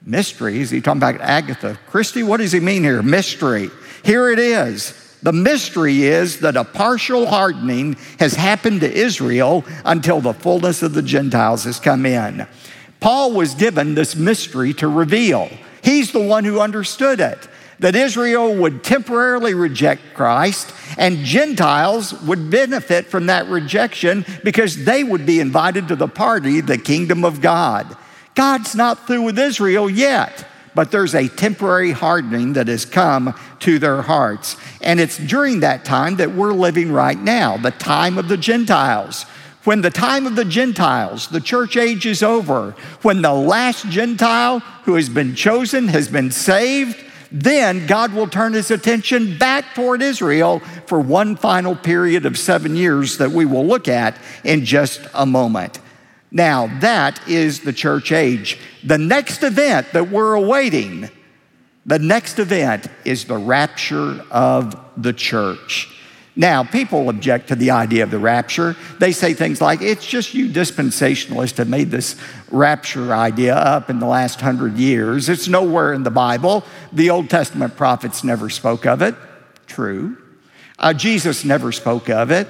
Mystery? 0.04 0.61
Is 0.61 0.71
he 0.71 0.80
talking 0.80 1.02
about 1.02 1.21
Agatha 1.21 1.78
Christie? 1.87 2.23
What 2.23 2.38
does 2.38 2.52
he 2.52 2.61
mean 2.61 2.83
here? 2.83 3.02
Mystery. 3.02 3.71
Here 4.04 4.30
it 4.30 4.38
is. 4.38 4.95
The 5.23 5.33
mystery 5.33 6.04
is 6.04 6.40
that 6.40 6.57
a 6.57 6.64
partial 6.64 7.26
hardening 7.26 7.97
has 8.19 8.35
happened 8.35 8.80
to 8.80 8.90
Israel 8.90 9.64
until 9.85 10.21
the 10.21 10.33
fullness 10.33 10.83
of 10.83 10.95
the 10.95 11.02
Gentiles 11.02 11.64
has 11.64 11.78
come 11.78 12.07
in. 12.07 12.47
Paul 13.00 13.33
was 13.33 13.54
given 13.54 13.95
this 13.95 14.16
mystery 14.16 14.73
to 14.75 14.88
reveal. 14.88 15.50
He's 15.83 16.12
the 16.12 16.26
one 16.26 16.45
who 16.45 16.61
understood 16.61 17.21
it 17.21 17.49
that 17.80 17.97
Israel 17.97 18.54
would 18.54 18.85
temporarily 18.85 19.54
reject 19.54 20.02
Christ 20.14 20.73
and 20.99 21.25
Gentiles 21.25 22.12
would 22.23 22.50
benefit 22.50 23.07
from 23.07 23.26
that 23.26 23.49
rejection 23.49 24.25
because 24.45 24.85
they 24.85 25.02
would 25.02 25.25
be 25.25 25.40
invited 25.40 25.88
to 25.88 25.97
the 25.97 26.09
party, 26.09 26.61
the 26.61 26.76
kingdom 26.76 27.25
of 27.25 27.40
God. 27.40 27.97
God's 28.35 28.75
not 28.75 29.07
through 29.07 29.23
with 29.23 29.39
Israel 29.39 29.91
yet 29.91 30.47
but 30.75 30.91
there's 30.91 31.15
a 31.15 31.29
temporary 31.29 31.93
hardening 31.93 32.53
that 32.55 32.69
has 32.69 32.85
come 32.85 33.35
to 33.61 33.79
their 33.79 34.03
hearts. 34.03 34.57
And 34.81 35.01
it's 35.01 35.19
during 35.19 35.61
that 35.61 35.85
time 35.85 36.17
that 36.17 36.33
we're 36.33 36.53
living 36.53 36.93
right 36.93 37.19
now, 37.19 37.57
the 37.57 37.71
time 37.71 38.19
of 38.19 38.29
the 38.29 38.37
Gentiles. 38.37 39.25
When 39.65 39.83
the 39.83 39.91
time 39.91 40.27
of 40.27 40.37
the 40.37 40.45
Gentiles, 40.45 41.29
the 41.29 41.41
church 41.41 41.77
age 41.77 42.07
is 42.07 42.23
over, 42.23 42.75
when 43.03 43.21
the 43.21 43.35
last 43.35 43.87
Gentile 43.89 44.61
who 44.85 44.95
has 44.95 45.09
been 45.09 45.35
chosen 45.35 45.89
has 45.89 46.09
been 46.09 46.31
saved, 46.31 46.97
then 47.31 47.87
God 47.87 48.13
will 48.13 48.27
turn 48.27 48.55
his 48.55 48.71
attention 48.71 49.39
back 49.39 49.75
toward 49.75 50.03
Israel 50.03 50.61
for 50.87 50.99
one 50.99 51.37
final 51.37 51.77
period 51.77 52.27
of 52.27 52.39
seven 52.39 52.75
years 52.75 53.19
that 53.19 53.31
we 53.31 53.45
will 53.45 53.67
look 53.67 53.87
at 53.87 54.17
in 54.45 54.65
just 54.65 55.01
a 55.15 55.27
moment. 55.27 55.79
Now, 56.33 56.69
that 56.81 57.29
is 57.29 57.61
the 57.61 57.73
church 57.73 58.13
age. 58.13 58.59
The 58.85 58.99
next 58.99 59.43
event 59.43 59.93
that 59.93 60.11
we're 60.11 60.35
awaiting, 60.35 61.11
the 61.85 61.99
next 61.99 62.39
event 62.39 62.87
is 63.05 63.25
the 63.25 63.37
rapture 63.37 64.25
of 64.31 64.77
the 64.97 65.13
church. 65.13 65.89
Now, 66.37 66.63
people 66.63 67.09
object 67.09 67.49
to 67.49 67.57
the 67.57 67.73
idea 67.73 68.05
of 68.05 68.13
the 68.13 68.19
rapture. 68.19 68.77
They 68.99 69.11
say 69.11 69.35
things 69.35 69.61
like, 69.61 69.83
it's 69.83 70.07
just 70.07 70.33
you 70.33 70.49
dispensationalists 70.49 71.59
have 71.59 71.69
made 71.69 71.91
this 71.91 72.15
rapture 72.51 73.13
idea 73.13 73.57
up 73.57 73.91
in 73.91 73.99
the 73.99 74.07
last 74.07 74.41
hundred 74.41 74.79
years. 74.79 75.29
It's 75.29 75.49
nowhere 75.49 75.93
in 75.93 76.05
the 76.05 76.11
Bible. 76.11 76.65
The 76.93 77.11
Old 77.11 77.29
Testament 77.29 77.77
prophets 77.77 78.23
never 78.23 78.49
spoke 78.49 78.87
of 78.87 79.03
it. 79.03 79.17
True. 79.67 80.17
Uh, 80.79 80.95
Jesus 80.95 81.45
never 81.45 81.73
spoke 81.73 82.09
of 82.09 82.31
it. 82.31 82.47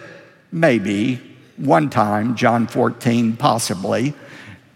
Maybe 0.53 1.30
one 1.61 1.90
time, 1.90 2.35
John 2.35 2.67
14, 2.67 3.37
possibly. 3.37 4.14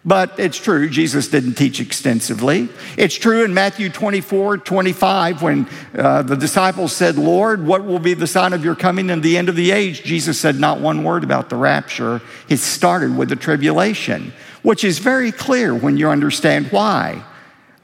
But 0.06 0.38
it's 0.38 0.58
true, 0.58 0.90
Jesus 0.90 1.28
didn't 1.28 1.54
teach 1.54 1.80
extensively. 1.80 2.68
It's 2.98 3.14
true 3.14 3.42
in 3.42 3.54
Matthew 3.54 3.88
24, 3.88 4.58
25, 4.58 5.42
when 5.42 5.66
uh, 5.96 6.22
the 6.22 6.36
disciples 6.36 6.92
said, 6.92 7.16
Lord, 7.16 7.66
what 7.66 7.86
will 7.86 7.98
be 7.98 8.12
the 8.12 8.26
sign 8.26 8.52
of 8.52 8.62
your 8.62 8.74
coming 8.74 9.08
and 9.08 9.22
the 9.22 9.38
end 9.38 9.48
of 9.48 9.56
the 9.56 9.70
age? 9.70 10.02
Jesus 10.02 10.38
said 10.38 10.60
not 10.60 10.80
one 10.80 11.04
word 11.04 11.24
about 11.24 11.48
the 11.48 11.56
rapture. 11.56 12.20
It 12.50 12.58
started 12.58 13.16
with 13.16 13.30
the 13.30 13.36
tribulation, 13.36 14.34
which 14.62 14.84
is 14.84 14.98
very 14.98 15.32
clear 15.32 15.74
when 15.74 15.96
you 15.96 16.10
understand 16.10 16.66
why. 16.66 17.24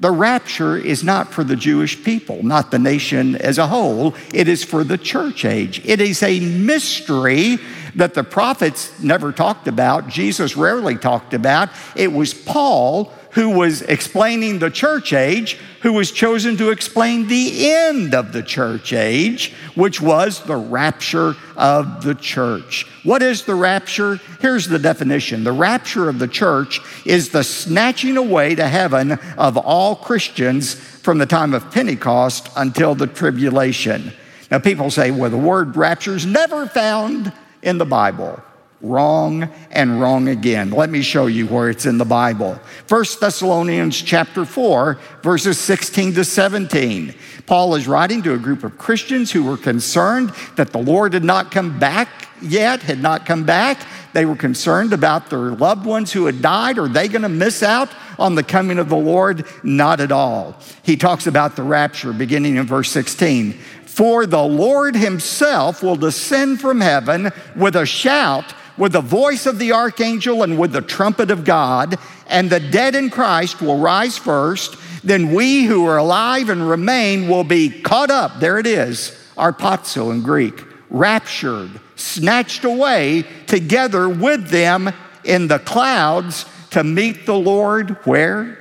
The 0.00 0.10
rapture 0.10 0.78
is 0.78 1.04
not 1.04 1.30
for 1.30 1.44
the 1.44 1.56
Jewish 1.56 2.02
people, 2.02 2.42
not 2.42 2.70
the 2.70 2.78
nation 2.78 3.36
as 3.36 3.58
a 3.58 3.66
whole. 3.66 4.14
It 4.32 4.48
is 4.48 4.64
for 4.64 4.82
the 4.82 4.96
church 4.96 5.44
age. 5.44 5.82
It 5.84 6.00
is 6.00 6.22
a 6.22 6.40
mystery 6.40 7.58
that 7.94 8.14
the 8.14 8.24
prophets 8.24 8.98
never 9.02 9.30
talked 9.30 9.68
about, 9.68 10.08
Jesus 10.08 10.56
rarely 10.56 10.96
talked 10.96 11.34
about. 11.34 11.68
It 11.96 12.12
was 12.12 12.32
Paul 12.32 13.12
who 13.32 13.50
was 13.50 13.82
explaining 13.82 14.58
the 14.58 14.70
church 14.70 15.12
age, 15.12 15.56
who 15.82 15.92
was 15.92 16.10
chosen 16.10 16.56
to 16.56 16.70
explain 16.70 17.28
the 17.28 17.70
end 17.70 18.14
of 18.14 18.32
the 18.32 18.42
church 18.42 18.92
age, 18.92 19.52
which 19.74 20.00
was 20.00 20.42
the 20.44 20.56
rapture 20.56 21.34
of 21.56 22.02
the 22.02 22.14
church. 22.14 22.86
What 23.04 23.22
is 23.22 23.44
the 23.44 23.54
rapture? 23.54 24.20
Here's 24.40 24.66
the 24.66 24.78
definition 24.78 25.44
the 25.44 25.52
rapture 25.52 26.08
of 26.08 26.18
the 26.18 26.28
church 26.28 26.80
is 27.06 27.30
the 27.30 27.44
snatching 27.44 28.16
away 28.16 28.54
to 28.56 28.66
heaven 28.66 29.12
of 29.38 29.56
all 29.56 29.96
Christians 29.96 30.74
from 30.74 31.18
the 31.18 31.26
time 31.26 31.54
of 31.54 31.70
Pentecost 31.70 32.48
until 32.56 32.94
the 32.94 33.06
tribulation. 33.06 34.12
Now, 34.50 34.58
people 34.58 34.90
say, 34.90 35.12
well, 35.12 35.30
the 35.30 35.38
word 35.38 35.76
rapture 35.76 36.16
is 36.16 36.26
never 36.26 36.66
found 36.66 37.32
in 37.62 37.78
the 37.78 37.86
Bible. 37.86 38.42
Wrong 38.82 39.50
and 39.70 40.00
wrong 40.00 40.28
again. 40.28 40.70
Let 40.70 40.88
me 40.88 41.02
show 41.02 41.26
you 41.26 41.46
where 41.46 41.68
it's 41.68 41.84
in 41.84 41.98
the 41.98 42.04
Bible. 42.06 42.58
1 42.88 43.04
Thessalonians 43.20 44.00
chapter 44.00 44.46
4, 44.46 44.98
verses 45.22 45.58
16 45.58 46.14
to 46.14 46.24
17. 46.24 47.14
Paul 47.44 47.74
is 47.74 47.86
writing 47.86 48.22
to 48.22 48.32
a 48.32 48.38
group 48.38 48.64
of 48.64 48.78
Christians 48.78 49.30
who 49.30 49.44
were 49.44 49.58
concerned 49.58 50.32
that 50.56 50.70
the 50.70 50.78
Lord 50.78 51.12
had 51.12 51.24
not 51.24 51.50
come 51.50 51.78
back 51.78 52.08
yet, 52.40 52.82
had 52.82 53.00
not 53.00 53.26
come 53.26 53.44
back. 53.44 53.86
They 54.14 54.24
were 54.24 54.36
concerned 54.36 54.94
about 54.94 55.28
their 55.28 55.50
loved 55.50 55.84
ones 55.84 56.12
who 56.12 56.26
had 56.26 56.40
died. 56.40 56.78
Are 56.78 56.88
they 56.88 57.08
going 57.08 57.22
to 57.22 57.28
miss 57.28 57.62
out 57.62 57.90
on 58.18 58.34
the 58.34 58.42
coming 58.42 58.78
of 58.78 58.88
the 58.88 58.96
Lord? 58.96 59.44
Not 59.62 60.00
at 60.00 60.10
all. 60.10 60.56
He 60.82 60.96
talks 60.96 61.26
about 61.26 61.54
the 61.54 61.62
rapture 61.62 62.12
beginning 62.12 62.56
in 62.56 62.66
verse 62.66 62.90
16. 62.90 63.52
For 63.84 64.24
the 64.24 64.42
Lord 64.42 64.94
himself 64.94 65.82
will 65.82 65.96
descend 65.96 66.60
from 66.60 66.80
heaven 66.80 67.30
with 67.54 67.76
a 67.76 67.84
shout, 67.84 68.54
with 68.76 68.92
the 68.92 69.00
voice 69.00 69.46
of 69.46 69.58
the 69.58 69.72
archangel, 69.72 70.42
and 70.42 70.58
with 70.58 70.72
the 70.72 70.80
trumpet 70.80 71.30
of 71.30 71.44
God, 71.44 71.98
and 72.26 72.48
the 72.48 72.60
dead 72.60 72.94
in 72.94 73.10
Christ 73.10 73.60
will 73.60 73.78
rise 73.78 74.16
first. 74.16 74.76
Then 75.02 75.32
we 75.32 75.64
who 75.64 75.86
are 75.86 75.96
alive 75.96 76.50
and 76.50 76.68
remain 76.68 77.28
will 77.28 77.44
be 77.44 77.70
caught 77.70 78.10
up. 78.10 78.40
There 78.40 78.58
it 78.58 78.66
is, 78.66 79.16
harpazo 79.36 80.12
in 80.12 80.22
Greek, 80.22 80.64
raptured, 80.90 81.70
snatched 81.96 82.64
away 82.64 83.24
together 83.46 84.08
with 84.08 84.48
them 84.48 84.92
in 85.24 85.48
the 85.48 85.58
clouds 85.58 86.46
to 86.70 86.84
meet 86.84 87.26
the 87.26 87.36
Lord 87.36 87.96
where? 88.04 88.58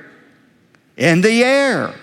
In 0.96 1.20
the 1.20 1.44
air. 1.44 1.94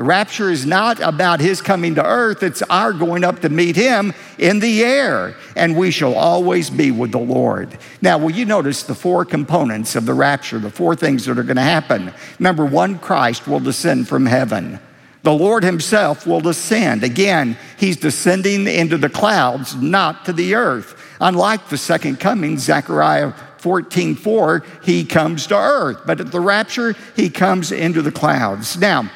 The 0.00 0.06
rapture 0.06 0.50
is 0.50 0.64
not 0.64 0.98
about 1.00 1.40
his 1.40 1.60
coming 1.60 1.96
to 1.96 2.02
earth, 2.02 2.42
it's 2.42 2.62
our 2.62 2.94
going 2.94 3.22
up 3.22 3.40
to 3.40 3.50
meet 3.50 3.76
him 3.76 4.14
in 4.38 4.58
the 4.58 4.82
air, 4.82 5.36
and 5.54 5.76
we 5.76 5.90
shall 5.90 6.14
always 6.14 6.70
be 6.70 6.90
with 6.90 7.12
the 7.12 7.18
Lord. 7.18 7.76
Now, 8.00 8.16
will 8.16 8.30
you 8.30 8.46
notice 8.46 8.82
the 8.82 8.94
four 8.94 9.26
components 9.26 9.96
of 9.96 10.06
the 10.06 10.14
rapture, 10.14 10.58
the 10.58 10.70
four 10.70 10.96
things 10.96 11.26
that 11.26 11.38
are 11.38 11.42
going 11.42 11.56
to 11.56 11.62
happen? 11.62 12.14
Number 12.38 12.64
one, 12.64 12.98
Christ 12.98 13.46
will 13.46 13.60
descend 13.60 14.08
from 14.08 14.24
heaven. 14.24 14.80
The 15.22 15.34
Lord 15.34 15.64
Himself 15.64 16.26
will 16.26 16.40
descend. 16.40 17.04
Again, 17.04 17.58
He's 17.76 17.98
descending 17.98 18.66
into 18.68 18.96
the 18.96 19.10
clouds, 19.10 19.74
not 19.74 20.24
to 20.24 20.32
the 20.32 20.54
earth. 20.54 20.98
Unlike 21.20 21.68
the 21.68 21.76
second 21.76 22.18
coming, 22.20 22.56
Zechariah 22.56 23.34
14 23.58 24.14
4, 24.14 24.64
He 24.82 25.04
comes 25.04 25.46
to 25.48 25.56
earth. 25.56 25.98
But 26.06 26.22
at 26.22 26.32
the 26.32 26.40
rapture, 26.40 26.96
He 27.16 27.28
comes 27.28 27.70
into 27.70 28.00
the 28.00 28.10
clouds. 28.10 28.78
Now, 28.78 29.10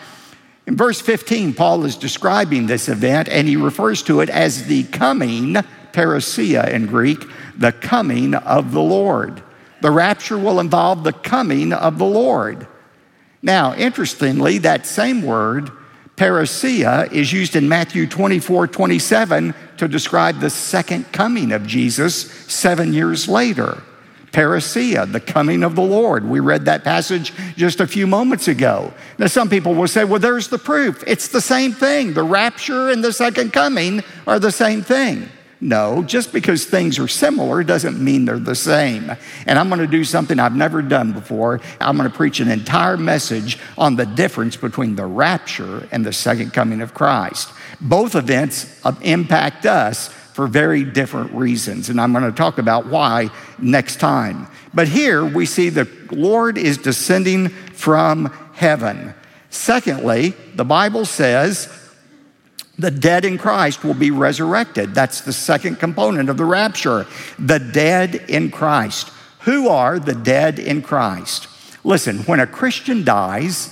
in 0.66 0.76
verse 0.76 1.00
15, 1.00 1.54
Paul 1.54 1.84
is 1.84 1.96
describing 1.96 2.66
this 2.66 2.88
event 2.88 3.28
and 3.28 3.46
he 3.46 3.56
refers 3.56 4.02
to 4.04 4.20
it 4.20 4.30
as 4.30 4.66
the 4.66 4.84
coming, 4.84 5.54
parousia 5.92 6.70
in 6.70 6.86
Greek, 6.86 7.24
the 7.56 7.72
coming 7.72 8.34
of 8.34 8.72
the 8.72 8.80
Lord. 8.80 9.42
The 9.82 9.90
rapture 9.90 10.38
will 10.38 10.60
involve 10.60 11.04
the 11.04 11.12
coming 11.12 11.74
of 11.74 11.98
the 11.98 12.06
Lord. 12.06 12.66
Now, 13.42 13.74
interestingly, 13.74 14.56
that 14.58 14.86
same 14.86 15.20
word, 15.20 15.70
parousia, 16.16 17.12
is 17.12 17.30
used 17.30 17.56
in 17.56 17.68
Matthew 17.68 18.06
24 18.06 18.66
27 18.68 19.54
to 19.76 19.86
describe 19.86 20.40
the 20.40 20.48
second 20.48 21.12
coming 21.12 21.52
of 21.52 21.66
Jesus 21.66 22.30
seven 22.46 22.94
years 22.94 23.28
later 23.28 23.82
parousia, 24.34 24.98
uh, 24.98 25.04
the 25.06 25.20
coming 25.20 25.62
of 25.62 25.76
the 25.76 25.82
Lord. 25.82 26.28
We 26.28 26.40
read 26.40 26.66
that 26.66 26.84
passage 26.84 27.32
just 27.56 27.80
a 27.80 27.86
few 27.86 28.06
moments 28.06 28.48
ago. 28.48 28.92
Now, 29.18 29.28
some 29.28 29.48
people 29.48 29.74
will 29.74 29.88
say, 29.88 30.04
well, 30.04 30.20
there's 30.20 30.48
the 30.48 30.58
proof. 30.58 31.02
It's 31.06 31.28
the 31.28 31.40
same 31.40 31.72
thing. 31.72 32.12
The 32.12 32.24
rapture 32.24 32.90
and 32.90 33.02
the 33.02 33.12
second 33.12 33.52
coming 33.52 34.02
are 34.26 34.38
the 34.38 34.52
same 34.52 34.82
thing. 34.82 35.28
No, 35.60 36.02
just 36.02 36.32
because 36.32 36.66
things 36.66 36.98
are 36.98 37.08
similar 37.08 37.62
doesn't 37.62 37.98
mean 37.98 38.26
they're 38.26 38.38
the 38.38 38.54
same. 38.54 39.10
And 39.46 39.58
I'm 39.58 39.68
going 39.68 39.80
to 39.80 39.86
do 39.86 40.04
something 40.04 40.38
I've 40.38 40.54
never 40.54 40.82
done 40.82 41.12
before. 41.12 41.60
I'm 41.80 41.96
going 41.96 42.10
to 42.10 42.14
preach 42.14 42.40
an 42.40 42.50
entire 42.50 42.98
message 42.98 43.58
on 43.78 43.96
the 43.96 44.04
difference 44.04 44.56
between 44.56 44.96
the 44.96 45.06
rapture 45.06 45.88
and 45.90 46.04
the 46.04 46.12
second 46.12 46.52
coming 46.52 46.82
of 46.82 46.92
Christ. 46.92 47.50
Both 47.80 48.14
events 48.14 48.78
uh, 48.84 48.92
impact 49.00 49.64
us 49.64 50.14
for 50.34 50.48
very 50.48 50.82
different 50.82 51.32
reasons. 51.32 51.88
And 51.88 52.00
I'm 52.00 52.12
going 52.12 52.24
to 52.24 52.32
talk 52.32 52.58
about 52.58 52.86
why 52.86 53.30
next 53.56 54.00
time. 54.00 54.48
But 54.74 54.88
here 54.88 55.24
we 55.24 55.46
see 55.46 55.68
the 55.68 55.88
Lord 56.10 56.58
is 56.58 56.76
descending 56.76 57.50
from 57.50 58.26
heaven. 58.52 59.14
Secondly, 59.48 60.30
the 60.56 60.64
Bible 60.64 61.04
says 61.04 61.68
the 62.76 62.90
dead 62.90 63.24
in 63.24 63.38
Christ 63.38 63.84
will 63.84 63.94
be 63.94 64.10
resurrected. 64.10 64.92
That's 64.92 65.20
the 65.20 65.32
second 65.32 65.76
component 65.76 66.28
of 66.28 66.36
the 66.36 66.44
rapture. 66.44 67.06
The 67.38 67.60
dead 67.60 68.24
in 68.28 68.50
Christ. 68.50 69.12
Who 69.42 69.68
are 69.68 70.00
the 70.00 70.16
dead 70.16 70.58
in 70.58 70.82
Christ? 70.82 71.46
Listen, 71.84 72.18
when 72.24 72.40
a 72.40 72.46
Christian 72.48 73.04
dies, 73.04 73.70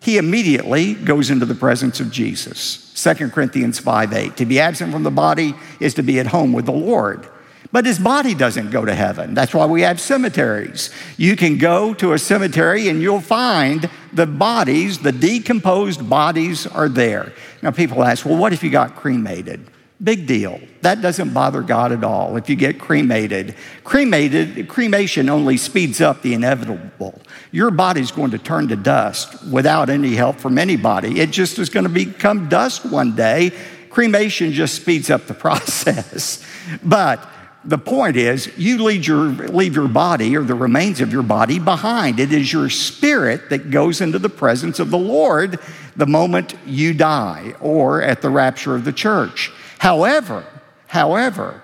he 0.00 0.16
immediately 0.16 0.94
goes 0.94 1.28
into 1.28 1.44
the 1.44 1.54
presence 1.54 2.00
of 2.00 2.10
Jesus. 2.10 2.83
2 2.94 3.30
Corinthians 3.30 3.78
5 3.78 4.12
8. 4.12 4.36
To 4.36 4.46
be 4.46 4.60
absent 4.60 4.92
from 4.92 5.02
the 5.02 5.10
body 5.10 5.54
is 5.80 5.94
to 5.94 6.02
be 6.02 6.20
at 6.20 6.28
home 6.28 6.52
with 6.52 6.66
the 6.66 6.72
Lord. 6.72 7.28
But 7.72 7.86
his 7.86 7.98
body 7.98 8.34
doesn't 8.34 8.70
go 8.70 8.84
to 8.84 8.94
heaven. 8.94 9.34
That's 9.34 9.52
why 9.52 9.66
we 9.66 9.82
have 9.82 10.00
cemeteries. 10.00 10.90
You 11.16 11.34
can 11.34 11.58
go 11.58 11.92
to 11.94 12.12
a 12.12 12.18
cemetery 12.20 12.88
and 12.88 13.02
you'll 13.02 13.20
find 13.20 13.90
the 14.12 14.26
bodies, 14.26 15.00
the 15.00 15.10
decomposed 15.10 16.08
bodies 16.08 16.68
are 16.68 16.88
there. 16.88 17.32
Now, 17.62 17.72
people 17.72 18.04
ask, 18.04 18.24
well, 18.24 18.36
what 18.36 18.52
if 18.52 18.62
you 18.62 18.70
got 18.70 18.94
cremated? 18.94 19.68
Big 20.02 20.26
deal. 20.26 20.60
That 20.82 21.00
doesn't 21.00 21.32
bother 21.32 21.62
God 21.62 21.92
at 21.92 22.02
all 22.02 22.36
if 22.36 22.50
you 22.50 22.56
get 22.56 22.80
cremated. 22.80 23.54
Cremated, 23.84 24.68
cremation 24.68 25.28
only 25.28 25.56
speeds 25.56 26.00
up 26.00 26.22
the 26.22 26.34
inevitable. 26.34 27.20
Your 27.52 27.70
body's 27.70 28.10
going 28.10 28.32
to 28.32 28.38
turn 28.38 28.68
to 28.68 28.76
dust 28.76 29.46
without 29.46 29.88
any 29.88 30.14
help 30.14 30.40
from 30.40 30.58
anybody. 30.58 31.20
It 31.20 31.30
just 31.30 31.58
is 31.60 31.70
going 31.70 31.84
to 31.84 31.90
become 31.90 32.48
dust 32.48 32.84
one 32.84 33.14
day. 33.14 33.52
Cremation 33.90 34.52
just 34.52 34.74
speeds 34.74 35.10
up 35.10 35.26
the 35.26 35.34
process. 35.46 36.44
But 36.82 37.24
the 37.64 37.78
point 37.78 38.16
is, 38.16 38.50
you 38.58 38.82
leave 38.82 39.06
your, 39.06 39.26
leave 39.26 39.76
your 39.76 39.88
body 39.88 40.36
or 40.36 40.42
the 40.42 40.56
remains 40.56 41.00
of 41.00 41.12
your 41.12 41.22
body 41.22 41.60
behind. 41.60 42.18
It 42.18 42.32
is 42.32 42.52
your 42.52 42.68
spirit 42.68 43.48
that 43.50 43.70
goes 43.70 44.00
into 44.00 44.18
the 44.18 44.28
presence 44.28 44.80
of 44.80 44.90
the 44.90 44.98
Lord 44.98 45.60
the 45.96 46.06
moment 46.06 46.54
you 46.66 46.92
die 46.92 47.54
or 47.60 48.02
at 48.02 48.20
the 48.20 48.28
rapture 48.28 48.74
of 48.74 48.84
the 48.84 48.92
church. 48.92 49.52
However, 49.84 50.46
however, 50.86 51.60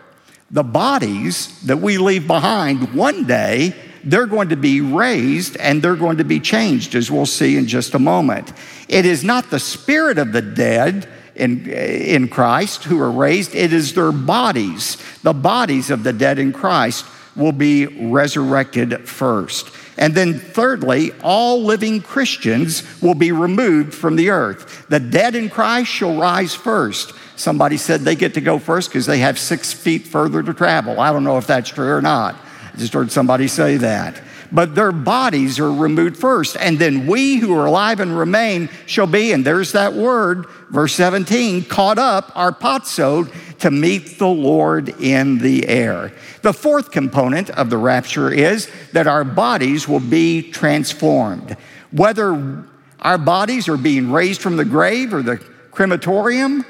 the 0.50 0.62
bodies 0.62 1.58
that 1.62 1.78
we 1.78 1.96
leave 1.96 2.26
behind 2.26 2.92
one 2.92 3.24
day, 3.24 3.74
they're 4.04 4.26
going 4.26 4.50
to 4.50 4.58
be 4.58 4.82
raised 4.82 5.56
and 5.56 5.80
they're 5.80 5.96
going 5.96 6.18
to 6.18 6.24
be 6.24 6.38
changed, 6.38 6.94
as 6.94 7.10
we'll 7.10 7.24
see 7.24 7.56
in 7.56 7.66
just 7.66 7.94
a 7.94 7.98
moment. 7.98 8.52
It 8.90 9.06
is 9.06 9.24
not 9.24 9.48
the 9.48 9.58
spirit 9.58 10.18
of 10.18 10.32
the 10.32 10.42
dead 10.42 11.08
in, 11.34 11.66
in 11.70 12.28
Christ 12.28 12.84
who 12.84 13.00
are 13.00 13.10
raised, 13.10 13.54
it 13.54 13.72
is 13.72 13.94
their 13.94 14.12
bodies. 14.12 14.98
The 15.22 15.32
bodies 15.32 15.88
of 15.88 16.02
the 16.02 16.12
dead 16.12 16.38
in 16.38 16.52
Christ 16.52 17.06
will 17.34 17.52
be 17.52 17.86
resurrected 17.86 19.08
first. 19.08 19.70
And 19.96 20.14
then, 20.14 20.38
thirdly, 20.38 21.12
all 21.22 21.62
living 21.62 22.02
Christians 22.02 22.82
will 23.00 23.14
be 23.14 23.32
removed 23.32 23.94
from 23.94 24.16
the 24.16 24.28
earth. 24.28 24.86
The 24.90 25.00
dead 25.00 25.34
in 25.34 25.48
Christ 25.48 25.90
shall 25.90 26.18
rise 26.18 26.54
first. 26.54 27.14
Somebody 27.40 27.76
said 27.78 28.02
they 28.02 28.16
get 28.16 28.34
to 28.34 28.40
go 28.40 28.58
first 28.58 28.90
because 28.90 29.06
they 29.06 29.18
have 29.18 29.38
six 29.38 29.72
feet 29.72 30.06
further 30.06 30.42
to 30.42 30.52
travel. 30.52 31.00
I 31.00 31.12
don't 31.12 31.24
know 31.24 31.38
if 31.38 31.46
that's 31.46 31.70
true 31.70 31.90
or 31.90 32.02
not. 32.02 32.34
I 32.34 32.76
just 32.76 32.92
heard 32.92 33.10
somebody 33.10 33.48
say 33.48 33.78
that 33.78 34.20
but 34.52 34.74
their 34.74 34.92
bodies 34.92 35.58
are 35.58 35.72
removed 35.72 36.16
first. 36.16 36.56
And 36.58 36.78
then 36.78 37.06
we 37.06 37.36
who 37.36 37.56
are 37.56 37.66
alive 37.66 38.00
and 38.00 38.16
remain 38.16 38.68
shall 38.86 39.06
be, 39.06 39.32
and 39.32 39.44
there's 39.44 39.72
that 39.72 39.94
word, 39.94 40.46
verse 40.70 40.94
17, 40.94 41.64
caught 41.64 41.98
up, 41.98 42.32
harpazoed, 42.32 43.32
to 43.58 43.70
meet 43.70 44.18
the 44.18 44.26
Lord 44.26 44.88
in 45.00 45.38
the 45.38 45.68
air. 45.68 46.12
The 46.42 46.52
fourth 46.52 46.90
component 46.90 47.50
of 47.50 47.70
the 47.70 47.78
rapture 47.78 48.32
is 48.32 48.70
that 48.92 49.06
our 49.06 49.24
bodies 49.24 49.86
will 49.86 50.00
be 50.00 50.50
transformed. 50.50 51.56
Whether 51.90 52.64
our 53.00 53.18
bodies 53.18 53.68
are 53.68 53.76
being 53.76 54.10
raised 54.10 54.40
from 54.40 54.56
the 54.56 54.64
grave 54.64 55.12
or 55.12 55.22
the 55.22 55.36
crematorium, 55.70 56.64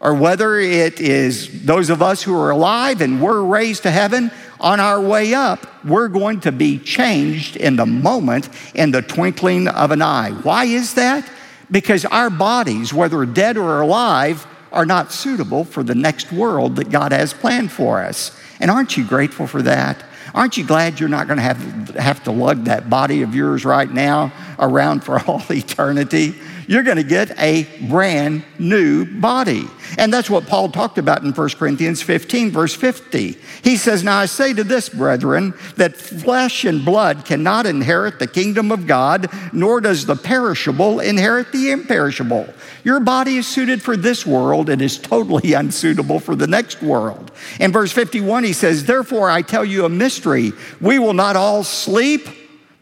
or 0.00 0.14
whether 0.14 0.58
it 0.58 1.00
is 1.00 1.64
those 1.64 1.90
of 1.90 2.00
us 2.02 2.22
who 2.22 2.34
are 2.34 2.50
alive 2.50 3.00
and 3.02 3.20
we're 3.20 3.42
raised 3.42 3.82
to 3.82 3.90
heaven, 3.90 4.30
on 4.60 4.78
our 4.78 5.00
way 5.00 5.32
up, 5.32 5.66
we're 5.84 6.08
going 6.08 6.40
to 6.40 6.52
be 6.52 6.78
changed 6.78 7.56
in 7.56 7.76
the 7.76 7.86
moment, 7.86 8.48
in 8.74 8.90
the 8.90 9.02
twinkling 9.02 9.66
of 9.68 9.90
an 9.90 10.02
eye. 10.02 10.30
Why 10.30 10.64
is 10.66 10.94
that? 10.94 11.28
Because 11.70 12.04
our 12.04 12.30
bodies, 12.30 12.92
whether 12.92 13.24
dead 13.24 13.56
or 13.56 13.80
alive, 13.80 14.46
are 14.72 14.86
not 14.86 15.12
suitable 15.12 15.64
for 15.64 15.82
the 15.82 15.94
next 15.94 16.30
world 16.30 16.76
that 16.76 16.90
God 16.90 17.12
has 17.12 17.32
planned 17.32 17.72
for 17.72 18.02
us. 18.02 18.38
And 18.60 18.70
aren't 18.70 18.96
you 18.96 19.04
grateful 19.04 19.46
for 19.46 19.62
that? 19.62 20.04
Aren't 20.34 20.56
you 20.56 20.64
glad 20.64 21.00
you're 21.00 21.08
not 21.08 21.26
going 21.26 21.38
to 21.38 21.42
have, 21.42 21.88
have 21.96 22.22
to 22.24 22.30
lug 22.30 22.64
that 22.64 22.88
body 22.88 23.22
of 23.22 23.34
yours 23.34 23.64
right 23.64 23.90
now 23.90 24.32
around 24.58 25.02
for 25.02 25.18
all 25.26 25.42
eternity? 25.50 26.34
You're 26.70 26.84
going 26.84 26.98
to 26.98 27.02
get 27.02 27.36
a 27.36 27.66
brand 27.88 28.44
new 28.60 29.04
body. 29.04 29.64
And 29.98 30.14
that's 30.14 30.30
what 30.30 30.46
Paul 30.46 30.70
talked 30.70 30.98
about 30.98 31.24
in 31.24 31.32
1 31.32 31.48
Corinthians 31.50 32.00
15, 32.00 32.52
verse 32.52 32.76
50. 32.76 33.36
He 33.64 33.76
says, 33.76 34.04
Now 34.04 34.18
I 34.18 34.26
say 34.26 34.52
to 34.52 34.62
this, 34.62 34.88
brethren, 34.88 35.52
that 35.74 35.96
flesh 35.96 36.64
and 36.64 36.84
blood 36.84 37.24
cannot 37.24 37.66
inherit 37.66 38.20
the 38.20 38.28
kingdom 38.28 38.70
of 38.70 38.86
God, 38.86 39.28
nor 39.52 39.80
does 39.80 40.06
the 40.06 40.14
perishable 40.14 41.00
inherit 41.00 41.50
the 41.50 41.72
imperishable. 41.72 42.48
Your 42.84 43.00
body 43.00 43.38
is 43.38 43.48
suited 43.48 43.82
for 43.82 43.96
this 43.96 44.24
world 44.24 44.70
and 44.70 44.80
is 44.80 44.96
totally 44.96 45.52
unsuitable 45.54 46.20
for 46.20 46.36
the 46.36 46.46
next 46.46 46.80
world. 46.80 47.32
In 47.58 47.72
verse 47.72 47.90
51, 47.90 48.44
he 48.44 48.52
says, 48.52 48.84
Therefore 48.84 49.28
I 49.28 49.42
tell 49.42 49.64
you 49.64 49.86
a 49.86 49.88
mystery. 49.88 50.52
We 50.80 51.00
will 51.00 51.14
not 51.14 51.34
all 51.34 51.64
sleep. 51.64 52.28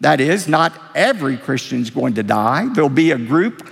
That 0.01 0.20
is, 0.20 0.46
not 0.46 0.79
every 0.94 1.38
Christian's 1.38 1.88
going 1.88 2.14
to 2.14 2.22
die. 2.22 2.68
There'll 2.74 2.90
be 2.90 3.12
a 3.12 3.18
group 3.18 3.66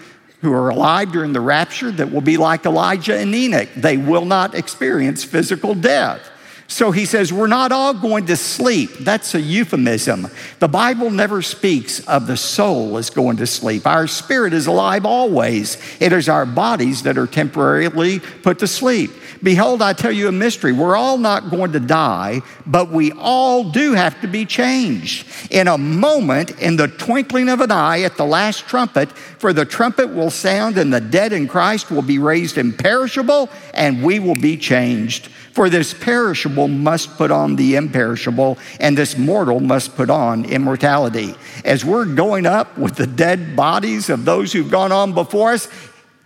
who 0.46 0.52
are 0.52 0.68
alive 0.68 1.10
during 1.10 1.32
the 1.32 1.40
rapture 1.40 1.90
that 1.90 2.12
will 2.12 2.20
be 2.20 2.36
like 2.36 2.64
Elijah 2.64 3.18
and 3.18 3.34
Enoch. 3.34 3.68
They 3.74 3.96
will 3.96 4.24
not 4.24 4.54
experience 4.54 5.24
physical 5.24 5.74
death. 5.74 6.30
So 6.68 6.92
he 6.92 7.04
says, 7.04 7.32
We're 7.32 7.48
not 7.48 7.72
all 7.72 7.94
going 7.94 8.26
to 8.26 8.36
sleep. 8.36 8.92
That's 9.00 9.34
a 9.34 9.40
euphemism. 9.40 10.28
The 10.60 10.68
Bible 10.68 11.10
never 11.10 11.42
speaks 11.42 11.98
of 12.06 12.28
the 12.28 12.36
soul 12.36 12.96
as 12.96 13.10
going 13.10 13.38
to 13.38 13.46
sleep. 13.46 13.88
Our 13.88 14.06
spirit 14.06 14.52
is 14.52 14.68
alive 14.68 15.04
always. 15.04 15.78
It 16.00 16.12
is 16.12 16.28
our 16.28 16.46
bodies 16.46 17.02
that 17.02 17.18
are 17.18 17.26
temporarily 17.26 18.20
put 18.20 18.60
to 18.60 18.68
sleep. 18.68 19.10
Behold, 19.42 19.82
I 19.82 19.92
tell 19.92 20.12
you 20.12 20.28
a 20.28 20.32
mystery. 20.32 20.72
We're 20.72 20.96
all 20.96 21.18
not 21.18 21.50
going 21.50 21.72
to 21.72 21.80
die, 21.80 22.42
but 22.66 22.90
we 22.90 23.12
all 23.12 23.70
do 23.70 23.92
have 23.92 24.20
to 24.20 24.26
be 24.28 24.44
changed. 24.44 25.26
In 25.50 25.68
a 25.68 25.78
moment, 25.78 26.58
in 26.60 26.76
the 26.76 26.88
twinkling 26.88 27.48
of 27.48 27.60
an 27.60 27.70
eye, 27.70 28.00
at 28.00 28.16
the 28.16 28.24
last 28.24 28.66
trumpet, 28.66 29.10
for 29.12 29.52
the 29.52 29.64
trumpet 29.64 30.08
will 30.14 30.30
sound, 30.30 30.78
and 30.78 30.92
the 30.92 31.00
dead 31.00 31.32
in 31.32 31.48
Christ 31.48 31.90
will 31.90 32.02
be 32.02 32.18
raised 32.18 32.58
imperishable, 32.58 33.50
and 33.74 34.02
we 34.02 34.18
will 34.18 34.34
be 34.34 34.56
changed. 34.56 35.28
For 35.52 35.70
this 35.70 35.94
perishable 35.94 36.68
must 36.68 37.16
put 37.16 37.30
on 37.30 37.56
the 37.56 37.76
imperishable, 37.76 38.58
and 38.78 38.96
this 38.96 39.16
mortal 39.16 39.58
must 39.58 39.96
put 39.96 40.10
on 40.10 40.44
immortality. 40.44 41.34
As 41.64 41.82
we're 41.82 42.04
going 42.04 42.44
up 42.44 42.76
with 42.76 42.96
the 42.96 43.06
dead 43.06 43.56
bodies 43.56 44.10
of 44.10 44.26
those 44.26 44.52
who've 44.52 44.70
gone 44.70 44.92
on 44.92 45.14
before 45.14 45.52
us, 45.52 45.68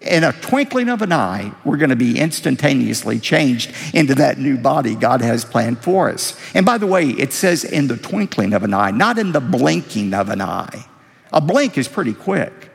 in 0.00 0.24
a 0.24 0.32
twinkling 0.32 0.88
of 0.88 1.02
an 1.02 1.12
eye, 1.12 1.52
we're 1.64 1.76
going 1.76 1.90
to 1.90 1.96
be 1.96 2.18
instantaneously 2.18 3.18
changed 3.18 3.72
into 3.92 4.14
that 4.14 4.38
new 4.38 4.56
body 4.56 4.94
God 4.94 5.20
has 5.20 5.44
planned 5.44 5.82
for 5.82 6.08
us. 6.08 6.38
And 6.54 6.64
by 6.64 6.78
the 6.78 6.86
way, 6.86 7.10
it 7.10 7.32
says 7.32 7.64
in 7.64 7.86
the 7.86 7.98
twinkling 7.98 8.54
of 8.54 8.62
an 8.62 8.72
eye, 8.72 8.92
not 8.92 9.18
in 9.18 9.32
the 9.32 9.40
blinking 9.40 10.14
of 10.14 10.30
an 10.30 10.40
eye. 10.40 10.86
A 11.32 11.40
blink 11.40 11.76
is 11.76 11.86
pretty 11.86 12.14
quick, 12.14 12.70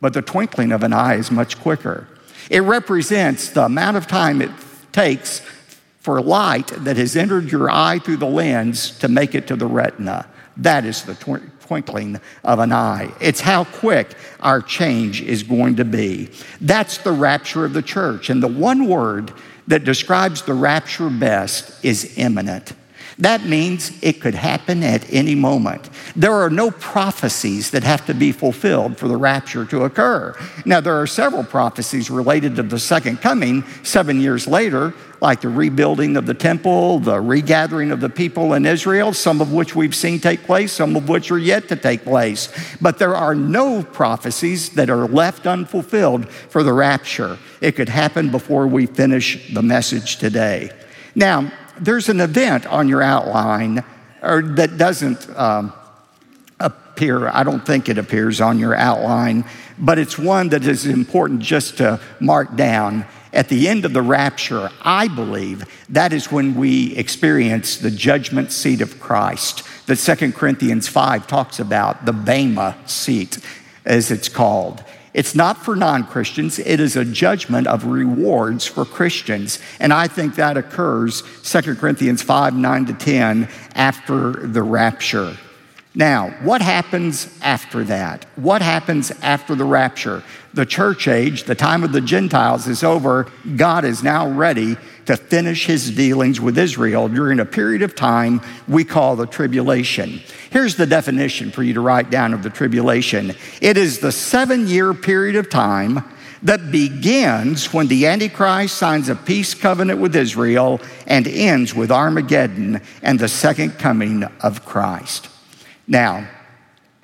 but 0.00 0.14
the 0.14 0.22
twinkling 0.22 0.72
of 0.72 0.82
an 0.82 0.92
eye 0.92 1.14
is 1.14 1.30
much 1.30 1.60
quicker. 1.60 2.08
It 2.50 2.60
represents 2.60 3.50
the 3.50 3.64
amount 3.64 3.96
of 3.96 4.06
time 4.06 4.42
it 4.42 4.50
takes 4.90 5.40
for 6.00 6.20
light 6.20 6.66
that 6.66 6.96
has 6.96 7.16
entered 7.16 7.50
your 7.50 7.70
eye 7.70 7.98
through 7.98 8.18
the 8.18 8.26
lens 8.26 8.98
to 8.98 9.08
make 9.08 9.34
it 9.34 9.46
to 9.46 9.56
the 9.56 9.66
retina. 9.66 10.26
That 10.56 10.84
is 10.84 11.04
the 11.04 11.14
twinkling 11.66 12.20
of 12.44 12.58
an 12.58 12.72
eye. 12.72 13.12
It's 13.20 13.40
how 13.40 13.64
quick 13.64 14.14
our 14.40 14.60
change 14.60 15.22
is 15.22 15.42
going 15.42 15.76
to 15.76 15.84
be. 15.84 16.30
That's 16.60 16.98
the 16.98 17.12
rapture 17.12 17.64
of 17.64 17.72
the 17.72 17.82
church. 17.82 18.30
And 18.30 18.42
the 18.42 18.48
one 18.48 18.86
word 18.86 19.32
that 19.66 19.84
describes 19.84 20.42
the 20.42 20.54
rapture 20.54 21.08
best 21.08 21.84
is 21.84 22.18
imminent. 22.18 22.74
That 23.18 23.44
means 23.44 23.96
it 24.02 24.20
could 24.20 24.34
happen 24.34 24.82
at 24.82 25.10
any 25.12 25.34
moment. 25.34 25.88
There 26.16 26.32
are 26.32 26.50
no 26.50 26.70
prophecies 26.72 27.70
that 27.70 27.84
have 27.84 28.04
to 28.06 28.14
be 28.14 28.32
fulfilled 28.32 28.98
for 28.98 29.06
the 29.06 29.16
rapture 29.16 29.64
to 29.66 29.84
occur. 29.84 30.36
Now, 30.64 30.80
there 30.80 31.00
are 31.00 31.06
several 31.06 31.44
prophecies 31.44 32.10
related 32.10 32.56
to 32.56 32.64
the 32.64 32.78
second 32.78 33.20
coming 33.20 33.64
seven 33.84 34.20
years 34.20 34.48
later, 34.48 34.94
like 35.24 35.40
the 35.40 35.48
rebuilding 35.48 36.18
of 36.18 36.26
the 36.26 36.34
temple, 36.34 36.98
the 36.98 37.18
regathering 37.18 37.90
of 37.90 37.98
the 37.98 38.10
people 38.10 38.52
in 38.52 38.66
Israel, 38.66 39.14
some 39.14 39.40
of 39.40 39.54
which 39.54 39.74
we've 39.74 39.94
seen 39.94 40.20
take 40.20 40.42
place, 40.42 40.70
some 40.70 40.94
of 40.96 41.08
which 41.08 41.30
are 41.30 41.38
yet 41.38 41.66
to 41.66 41.76
take 41.76 42.04
place. 42.04 42.52
But 42.78 42.98
there 42.98 43.16
are 43.16 43.34
no 43.34 43.82
prophecies 43.82 44.68
that 44.74 44.90
are 44.90 45.08
left 45.08 45.46
unfulfilled 45.46 46.28
for 46.28 46.62
the 46.62 46.74
rapture. 46.74 47.38
It 47.62 47.72
could 47.72 47.88
happen 47.88 48.30
before 48.30 48.66
we 48.66 48.84
finish 48.84 49.50
the 49.54 49.62
message 49.62 50.18
today. 50.18 50.70
Now, 51.14 51.50
there's 51.80 52.10
an 52.10 52.20
event 52.20 52.66
on 52.66 52.86
your 52.86 53.00
outline 53.00 53.82
or 54.20 54.42
that 54.42 54.76
doesn't 54.76 55.26
um, 55.38 55.72
appear, 56.94 57.26
I 57.26 57.42
don't 57.42 57.66
think 57.66 57.88
it 57.88 57.98
appears 57.98 58.40
on 58.40 58.60
your 58.60 58.72
outline, 58.72 59.44
but 59.76 59.98
it's 59.98 60.16
one 60.16 60.50
that 60.50 60.64
is 60.64 60.86
important 60.86 61.40
just 61.40 61.78
to 61.78 61.98
mark 62.20 62.54
down. 62.54 63.04
At 63.32 63.48
the 63.48 63.66
end 63.66 63.84
of 63.84 63.92
the 63.92 64.00
rapture, 64.00 64.70
I 64.80 65.08
believe 65.08 65.64
that 65.88 66.12
is 66.12 66.30
when 66.30 66.54
we 66.54 66.94
experience 66.94 67.78
the 67.78 67.90
judgment 67.90 68.52
seat 68.52 68.80
of 68.80 69.00
Christ 69.00 69.64
that 69.86 69.96
2 69.96 70.30
Corinthians 70.30 70.86
5 70.86 71.26
talks 71.26 71.58
about, 71.58 72.04
the 72.06 72.12
Bema 72.12 72.76
seat, 72.86 73.38
as 73.84 74.12
it's 74.12 74.28
called. 74.28 74.84
It's 75.14 75.34
not 75.34 75.64
for 75.64 75.74
non 75.74 76.04
Christians, 76.04 76.60
it 76.60 76.78
is 76.78 76.94
a 76.94 77.04
judgment 77.04 77.66
of 77.66 77.86
rewards 77.86 78.66
for 78.66 78.84
Christians. 78.84 79.58
And 79.80 79.92
I 79.92 80.06
think 80.06 80.36
that 80.36 80.56
occurs 80.56 81.24
2 81.42 81.74
Corinthians 81.74 82.22
5 82.22 82.54
9 82.54 82.86
to 82.86 82.94
10 82.94 83.48
after 83.74 84.30
the 84.30 84.62
rapture. 84.62 85.36
Now, 85.96 86.30
what 86.42 86.60
happens 86.60 87.28
after 87.40 87.84
that? 87.84 88.26
What 88.34 88.62
happens 88.62 89.12
after 89.22 89.54
the 89.54 89.64
rapture? 89.64 90.24
The 90.52 90.66
church 90.66 91.06
age, 91.06 91.44
the 91.44 91.54
time 91.54 91.84
of 91.84 91.92
the 91.92 92.00
Gentiles 92.00 92.66
is 92.66 92.82
over. 92.82 93.30
God 93.54 93.84
is 93.84 94.02
now 94.02 94.28
ready 94.28 94.76
to 95.06 95.16
finish 95.16 95.66
his 95.66 95.92
dealings 95.92 96.40
with 96.40 96.58
Israel 96.58 97.08
during 97.08 97.38
a 97.38 97.44
period 97.44 97.82
of 97.82 97.94
time 97.94 98.40
we 98.66 98.82
call 98.82 99.14
the 99.14 99.26
tribulation. 99.26 100.20
Here's 100.50 100.74
the 100.74 100.86
definition 100.86 101.52
for 101.52 101.62
you 101.62 101.74
to 101.74 101.80
write 101.80 102.10
down 102.10 102.34
of 102.34 102.42
the 102.42 102.50
tribulation 102.50 103.34
it 103.60 103.76
is 103.76 104.00
the 104.00 104.12
seven 104.12 104.66
year 104.66 104.94
period 104.94 105.36
of 105.36 105.48
time 105.48 106.02
that 106.42 106.72
begins 106.72 107.72
when 107.72 107.86
the 107.86 108.06
Antichrist 108.06 108.76
signs 108.76 109.08
a 109.08 109.14
peace 109.14 109.54
covenant 109.54 110.00
with 110.00 110.16
Israel 110.16 110.80
and 111.06 111.28
ends 111.28 111.72
with 111.72 111.92
Armageddon 111.92 112.80
and 113.00 113.18
the 113.18 113.28
second 113.28 113.78
coming 113.78 114.24
of 114.40 114.64
Christ. 114.64 115.28
Now, 115.86 116.28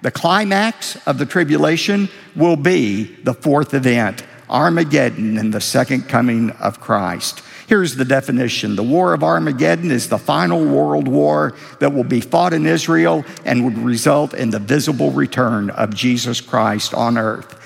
the 0.03 0.11
climax 0.11 0.97
of 1.07 1.19
the 1.19 1.27
tribulation 1.27 2.09
will 2.35 2.57
be 2.57 3.05
the 3.23 3.35
fourth 3.35 3.75
event, 3.75 4.25
Armageddon 4.49 5.37
and 5.37 5.53
the 5.53 5.61
second 5.61 6.09
coming 6.09 6.51
of 6.53 6.81
Christ. 6.81 7.43
Here's 7.67 7.95
the 7.95 8.05
definition 8.05 8.75
The 8.75 8.83
War 8.83 9.13
of 9.13 9.23
Armageddon 9.23 9.91
is 9.91 10.09
the 10.09 10.19
final 10.19 10.65
world 10.65 11.07
war 11.07 11.55
that 11.79 11.93
will 11.93 12.05
be 12.05 12.21
fought 12.21 12.53
in 12.53 12.67
Israel 12.67 13.25
and 13.45 13.65
would 13.65 13.79
result 13.79 14.35
in 14.35 14.51
the 14.51 14.59
visible 14.59 15.13
return 15.13 15.71
of 15.71 15.95
Jesus 15.95 16.41
Christ 16.41 16.95
on 16.95 17.17
earth. 17.17 17.57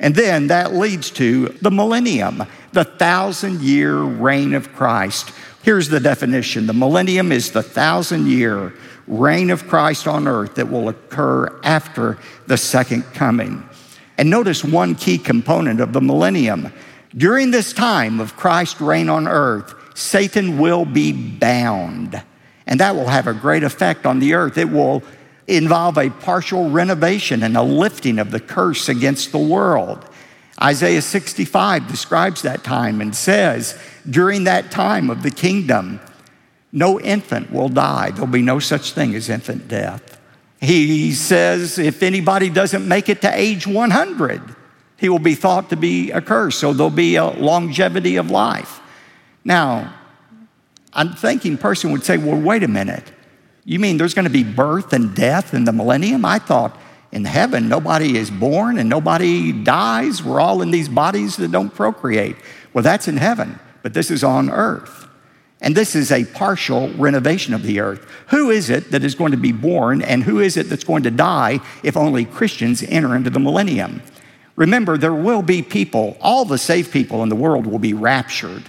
And 0.00 0.14
then 0.14 0.48
that 0.48 0.74
leads 0.74 1.10
to 1.12 1.48
the 1.62 1.70
millennium, 1.70 2.42
the 2.72 2.84
thousand 2.84 3.62
year 3.62 4.02
reign 4.02 4.52
of 4.52 4.72
Christ. 4.74 5.32
Here's 5.62 5.88
the 5.88 6.00
definition 6.00 6.66
the 6.66 6.74
millennium 6.74 7.32
is 7.32 7.52
the 7.52 7.62
thousand 7.62 8.26
year 8.26 8.74
reign 9.06 9.50
of 9.50 9.66
Christ 9.68 10.06
on 10.06 10.26
earth 10.26 10.54
that 10.56 10.70
will 10.70 10.88
occur 10.88 11.60
after 11.62 12.18
the 12.46 12.56
second 12.56 13.02
coming. 13.14 13.68
And 14.16 14.30
notice 14.30 14.64
one 14.64 14.94
key 14.94 15.18
component 15.18 15.80
of 15.80 15.92
the 15.92 16.00
millennium. 16.00 16.72
During 17.16 17.50
this 17.50 17.72
time 17.72 18.20
of 18.20 18.36
Christ's 18.36 18.80
reign 18.80 19.08
on 19.08 19.28
earth, 19.28 19.74
Satan 19.94 20.58
will 20.58 20.84
be 20.84 21.12
bound. 21.12 22.22
And 22.66 22.80
that 22.80 22.94
will 22.94 23.08
have 23.08 23.26
a 23.26 23.34
great 23.34 23.62
effect 23.62 24.06
on 24.06 24.18
the 24.18 24.34
earth. 24.34 24.58
It 24.58 24.70
will 24.70 25.02
involve 25.46 25.98
a 25.98 26.10
partial 26.10 26.70
renovation 26.70 27.42
and 27.42 27.56
a 27.56 27.62
lifting 27.62 28.18
of 28.18 28.30
the 28.30 28.40
curse 28.40 28.88
against 28.88 29.32
the 29.32 29.38
world. 29.38 30.04
Isaiah 30.62 31.02
65 31.02 31.88
describes 31.88 32.42
that 32.42 32.64
time 32.64 33.00
and 33.00 33.14
says, 33.14 33.78
During 34.08 34.44
that 34.44 34.70
time 34.70 35.10
of 35.10 35.22
the 35.22 35.30
kingdom, 35.30 36.00
no 36.74 37.00
infant 37.00 37.52
will 37.52 37.68
die. 37.68 38.10
There'll 38.10 38.26
be 38.26 38.42
no 38.42 38.58
such 38.58 38.92
thing 38.92 39.14
as 39.14 39.30
infant 39.30 39.68
death. 39.68 40.20
He 40.60 41.12
says 41.12 41.78
if 41.78 42.02
anybody 42.02 42.50
doesn't 42.50 42.86
make 42.86 43.08
it 43.08 43.22
to 43.22 43.30
age 43.32 43.64
100, 43.64 44.56
he 44.96 45.08
will 45.08 45.20
be 45.20 45.36
thought 45.36 45.70
to 45.70 45.76
be 45.76 46.12
accursed. 46.12 46.58
So 46.58 46.72
there'll 46.72 46.90
be 46.90 47.14
a 47.14 47.26
longevity 47.26 48.16
of 48.16 48.28
life. 48.30 48.80
Now, 49.44 49.94
a 50.92 51.14
thinking 51.14 51.58
person 51.58 51.92
would 51.92 52.02
say, 52.02 52.18
well, 52.18 52.40
wait 52.40 52.64
a 52.64 52.68
minute. 52.68 53.12
You 53.64 53.78
mean 53.78 53.96
there's 53.96 54.14
going 54.14 54.26
to 54.26 54.30
be 54.30 54.42
birth 54.44 54.92
and 54.92 55.14
death 55.14 55.54
in 55.54 55.64
the 55.64 55.72
millennium? 55.72 56.24
I 56.24 56.40
thought 56.40 56.76
in 57.12 57.24
heaven 57.24 57.68
nobody 57.68 58.18
is 58.18 58.32
born 58.32 58.78
and 58.78 58.88
nobody 58.88 59.52
dies. 59.52 60.24
We're 60.24 60.40
all 60.40 60.60
in 60.60 60.72
these 60.72 60.88
bodies 60.88 61.36
that 61.36 61.52
don't 61.52 61.72
procreate. 61.72 62.36
Well, 62.72 62.82
that's 62.82 63.06
in 63.06 63.16
heaven, 63.16 63.60
but 63.82 63.94
this 63.94 64.10
is 64.10 64.24
on 64.24 64.50
earth. 64.50 65.03
And 65.64 65.74
this 65.74 65.96
is 65.96 66.12
a 66.12 66.26
partial 66.26 66.90
renovation 66.90 67.54
of 67.54 67.62
the 67.62 67.80
earth. 67.80 68.06
Who 68.28 68.50
is 68.50 68.68
it 68.68 68.90
that 68.90 69.02
is 69.02 69.14
going 69.14 69.30
to 69.30 69.38
be 69.38 69.50
born 69.50 70.02
and 70.02 70.22
who 70.22 70.40
is 70.40 70.58
it 70.58 70.68
that's 70.68 70.84
going 70.84 71.04
to 71.04 71.10
die 71.10 71.60
if 71.82 71.96
only 71.96 72.26
Christians 72.26 72.82
enter 72.82 73.16
into 73.16 73.30
the 73.30 73.40
millennium? 73.40 74.02
Remember, 74.56 74.98
there 74.98 75.14
will 75.14 75.40
be 75.40 75.62
people, 75.62 76.18
all 76.20 76.44
the 76.44 76.58
saved 76.58 76.92
people 76.92 77.22
in 77.22 77.30
the 77.30 77.34
world 77.34 77.66
will 77.66 77.78
be 77.78 77.94
raptured 77.94 78.64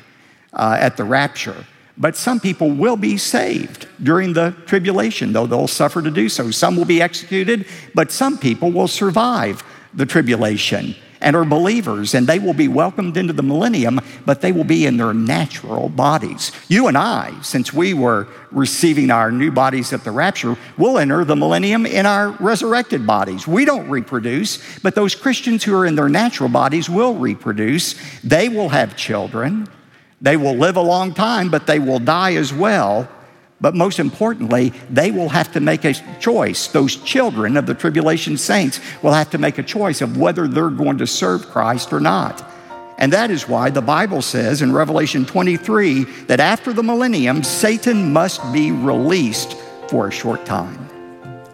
uh, 0.54 0.78
at 0.80 0.96
the 0.96 1.04
rapture. 1.04 1.66
But 1.98 2.16
some 2.16 2.40
people 2.40 2.72
will 2.72 2.96
be 2.96 3.18
saved 3.18 3.90
during 4.02 4.32
the 4.32 4.56
tribulation, 4.66 5.34
though 5.34 5.48
they'll 5.48 5.68
suffer 5.68 6.02
to 6.02 6.10
do 6.10 6.30
so. 6.30 6.50
Some 6.50 6.78
will 6.78 6.86
be 6.86 7.02
executed, 7.02 7.66
but 7.94 8.10
some 8.10 8.38
people 8.38 8.72
will 8.72 8.88
survive 8.88 9.66
the 9.94 10.06
tribulation 10.06 10.96
and 11.26 11.36
are 11.36 11.44
believers, 11.44 12.14
and 12.14 12.28
they 12.28 12.38
will 12.38 12.54
be 12.54 12.68
welcomed 12.68 13.18
into 13.18 13.34
the 13.34 13.42
millennium, 13.42 14.00
but 14.28 14.42
they 14.42 14.52
will 14.52 14.64
be 14.64 14.86
in 14.86 14.96
their 14.96 15.14
natural 15.14 15.90
bodies. 15.90 16.52
You 16.70 16.88
and 16.88 16.96
I, 16.96 17.34
since 17.42 17.74
we 17.74 17.96
were 17.96 18.28
receiving 18.52 19.10
our 19.10 19.32
new 19.32 19.52
bodies 19.52 19.92
at 19.92 20.04
the 20.04 20.12
rapture, 20.12 20.56
will 20.78 21.00
enter 21.00 21.26
the 21.26 21.36
millennium 21.36 21.88
in 21.88 22.06
our 22.06 22.30
resurrected 22.30 23.08
bodies. 23.08 23.48
We 23.48 23.66
don't 23.66 23.90
reproduce, 23.90 24.80
but 24.82 24.94
those 24.94 25.16
Christians 25.16 25.64
who 25.64 25.76
are 25.76 25.88
in 25.88 25.96
their 25.96 26.10
natural 26.10 26.48
bodies 26.48 26.92
will 26.92 27.16
reproduce. 27.16 27.96
They 28.24 28.48
will 28.48 28.70
have 28.70 28.96
children. 28.96 29.68
They 30.22 30.38
will 30.38 30.56
live 30.56 30.78
a 30.78 30.82
long 30.82 31.16
time, 31.16 31.50
but 31.50 31.66
they 31.66 31.80
will 31.80 32.00
die 32.00 32.36
as 32.36 32.54
well. 32.54 33.10
But 33.65 33.73
most 33.73 33.97
importantly, 33.97 34.73
they 34.91 35.10
will 35.10 35.30
have 35.30 35.51
to 35.54 35.60
make 35.60 35.86
a 35.86 35.95
choice. 36.19 36.67
Those 36.67 36.97
children 36.97 37.58
of 37.58 37.65
the 37.65 37.73
tribulation 37.73 38.38
saints 38.38 38.80
will 39.01 39.13
have 39.13 39.32
to 39.32 39.39
make 39.39 39.58
a 39.58 39.63
choice 39.63 40.04
of 40.04 40.17
whether 40.17 40.47
they're 40.47 40.69
going 40.69 40.99
to 40.99 41.08
serve 41.08 41.47
Christ 41.47 41.91
or 41.91 41.99
not. 41.99 42.47
And 42.99 43.12
that 43.12 43.32
is 43.32 43.49
why 43.49 43.71
the 43.71 43.82
Bible 43.82 44.21
says 44.21 44.62
in 44.62 44.71
Revelation 44.71 45.25
23 45.25 46.04
that 46.28 46.39
after 46.39 46.73
the 46.73 46.84
millennium, 46.84 47.41
Satan 47.41 48.13
must 48.13 48.39
be 48.54 48.69
released 48.69 49.58
for 49.89 50.10
a 50.10 50.12
short 50.12 50.45
time. 50.45 50.78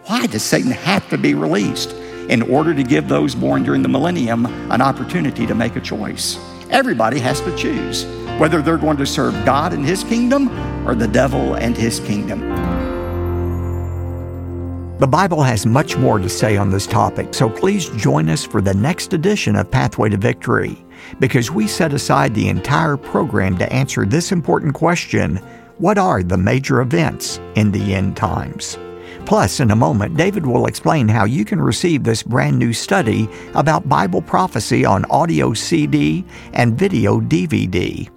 Why 0.04 0.26
does 0.26 0.42
Satan 0.42 0.72
have 0.72 1.08
to 1.08 1.16
be 1.16 1.32
released? 1.32 1.92
In 2.28 2.42
order 2.42 2.74
to 2.74 2.82
give 2.82 3.08
those 3.08 3.34
born 3.34 3.62
during 3.62 3.80
the 3.80 3.88
millennium 3.88 4.44
an 4.70 4.82
opportunity 4.82 5.46
to 5.46 5.54
make 5.54 5.76
a 5.76 5.80
choice. 5.80 6.36
Everybody 6.68 7.20
has 7.20 7.40
to 7.40 7.56
choose 7.56 8.04
whether 8.38 8.60
they're 8.60 8.76
going 8.76 8.98
to 8.98 9.06
serve 9.06 9.32
God 9.46 9.72
and 9.72 9.82
His 9.82 10.04
kingdom 10.04 10.50
or 10.86 10.94
the 10.94 11.08
devil 11.08 11.54
and 11.54 11.76
his 11.76 12.00
kingdom. 12.00 12.40
The 15.02 15.08
Bible 15.08 15.42
has 15.42 15.66
much 15.66 15.96
more 15.96 16.20
to 16.20 16.28
say 16.28 16.56
on 16.56 16.70
this 16.70 16.86
topic, 16.86 17.34
so 17.34 17.50
please 17.50 17.88
join 17.96 18.28
us 18.28 18.44
for 18.44 18.60
the 18.60 18.74
next 18.74 19.12
edition 19.12 19.56
of 19.56 19.68
Pathway 19.68 20.10
to 20.10 20.16
Victory, 20.16 20.76
because 21.18 21.50
we 21.50 21.66
set 21.66 21.92
aside 21.92 22.34
the 22.34 22.48
entire 22.48 22.96
program 22.96 23.58
to 23.58 23.72
answer 23.72 24.06
this 24.06 24.30
important 24.30 24.74
question 24.74 25.38
What 25.78 25.98
are 25.98 26.22
the 26.22 26.36
major 26.36 26.80
events 26.80 27.40
in 27.56 27.72
the 27.72 27.94
end 27.94 28.16
times? 28.16 28.78
Plus, 29.26 29.58
in 29.58 29.72
a 29.72 29.76
moment, 29.76 30.16
David 30.16 30.46
will 30.46 30.66
explain 30.66 31.08
how 31.08 31.24
you 31.24 31.44
can 31.44 31.60
receive 31.60 32.04
this 32.04 32.22
brand 32.22 32.56
new 32.56 32.72
study 32.72 33.28
about 33.54 33.88
Bible 33.88 34.22
prophecy 34.22 34.84
on 34.84 35.04
audio 35.06 35.52
CD 35.52 36.24
and 36.52 36.78
video 36.78 37.20
DVD. 37.20 38.08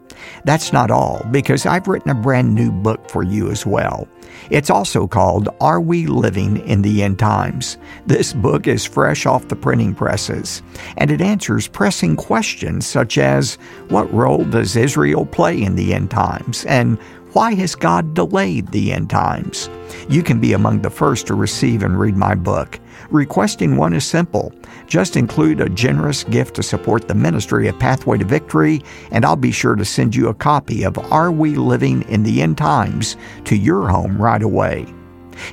That's 0.43 0.73
not 0.73 0.91
all, 0.91 1.25
because 1.32 1.65
I've 1.65 1.88
written 1.88 2.12
a 2.12 2.15
brand 2.15 2.54
new 2.54 2.71
book 2.71 3.10
for 3.10 3.23
you 3.23 3.49
as 3.49 3.65
well. 3.65 4.08
It's 4.49 4.69
also 4.69 5.08
called 5.08 5.49
Are 5.62 5.80
We 5.80 6.08
Living 6.08 6.58
in 6.67 6.82
the 6.82 7.04
End 7.04 7.19
Times? 7.19 7.78
This 8.06 8.34
book 8.34 8.67
is 8.67 8.86
fresh 8.86 9.25
off 9.25 9.47
the 9.47 9.56
printing 9.56 9.95
presses, 9.95 10.62
and 10.97 11.10
it 11.10 11.21
answers 11.21 11.67
pressing 11.67 12.15
questions 12.15 12.86
such 12.86 13.17
as 13.17 13.56
What 13.89 14.12
role 14.13 14.43
does 14.43 14.75
Israel 14.75 15.25
play 15.25 15.62
in 15.62 15.75
the 15.75 15.93
end 15.93 16.12
times? 16.12 16.65
and 16.65 16.99
why 17.36 17.54
has 17.56 17.75
God 17.75 18.13
delayed 18.13 18.69
the 18.69 18.93
end 18.93 19.10
times? 19.10 19.69
You 20.08 20.23
can 20.23 20.39
be 20.39 20.54
among 20.54 20.84
the 20.84 20.89
first 20.89 21.28
to 21.28 21.36
receive 21.36 21.84
and 21.84 21.99
read 21.99 22.15
my 22.15 22.34
book. 22.34 22.80
Requesting 23.15 23.78
one 23.78 23.93
is 23.93 24.04
simple. 24.04 24.54
Just 24.88 25.15
include 25.15 25.62
a 25.62 25.69
generous 25.69 26.25
gift 26.25 26.54
to 26.58 26.62
support 26.63 27.08
the 27.08 27.15
ministry 27.15 27.69
of 27.69 27.80
Pathway 27.80 28.17
to 28.17 28.25
Victory, 28.25 28.84
and 29.10 29.23
I'll 29.23 29.38
be 29.38 29.54
sure 29.54 29.75
to 29.75 29.86
send 29.86 30.13
you 30.13 30.28
a 30.28 30.34
copy 30.34 30.84
of 30.84 30.97
Are 31.13 31.32
We 31.32 31.56
Living 31.56 32.01
in 32.10 32.23
the 32.23 32.41
End 32.41 32.58
Times 32.58 33.15
to 33.45 33.56
your 33.56 33.88
home 33.88 34.21
right 34.21 34.43
away. 34.43 34.86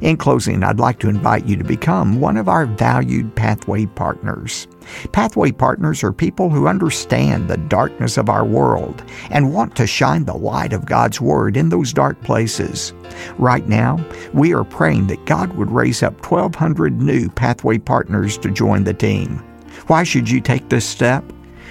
In 0.00 0.16
closing, 0.16 0.64
I'd 0.64 0.80
like 0.80 0.98
to 1.00 1.08
invite 1.08 1.46
you 1.46 1.54
to 1.54 1.62
become 1.62 2.18
one 2.18 2.36
of 2.36 2.48
our 2.48 2.66
valued 2.66 3.32
Pathway 3.36 3.86
partners. 3.86 4.66
Pathway 5.12 5.52
partners 5.52 6.02
are 6.02 6.12
people 6.12 6.50
who 6.50 6.66
understand 6.66 7.48
the 7.48 7.56
darkness 7.56 8.16
of 8.16 8.28
our 8.28 8.44
world 8.44 9.02
and 9.30 9.54
want 9.54 9.76
to 9.76 9.86
shine 9.86 10.24
the 10.24 10.34
light 10.34 10.72
of 10.72 10.86
God's 10.86 11.20
Word 11.20 11.56
in 11.56 11.68
those 11.68 11.92
dark 11.92 12.20
places. 12.22 12.92
Right 13.38 13.66
now, 13.68 14.04
we 14.32 14.54
are 14.54 14.64
praying 14.64 15.08
that 15.08 15.24
God 15.26 15.52
would 15.54 15.70
raise 15.70 16.02
up 16.02 16.14
1,200 16.24 17.00
new 17.00 17.28
Pathway 17.28 17.78
partners 17.78 18.38
to 18.38 18.50
join 18.50 18.84
the 18.84 18.94
team. 18.94 19.42
Why 19.86 20.02
should 20.02 20.30
you 20.30 20.40
take 20.40 20.68
this 20.68 20.84
step? 20.84 21.24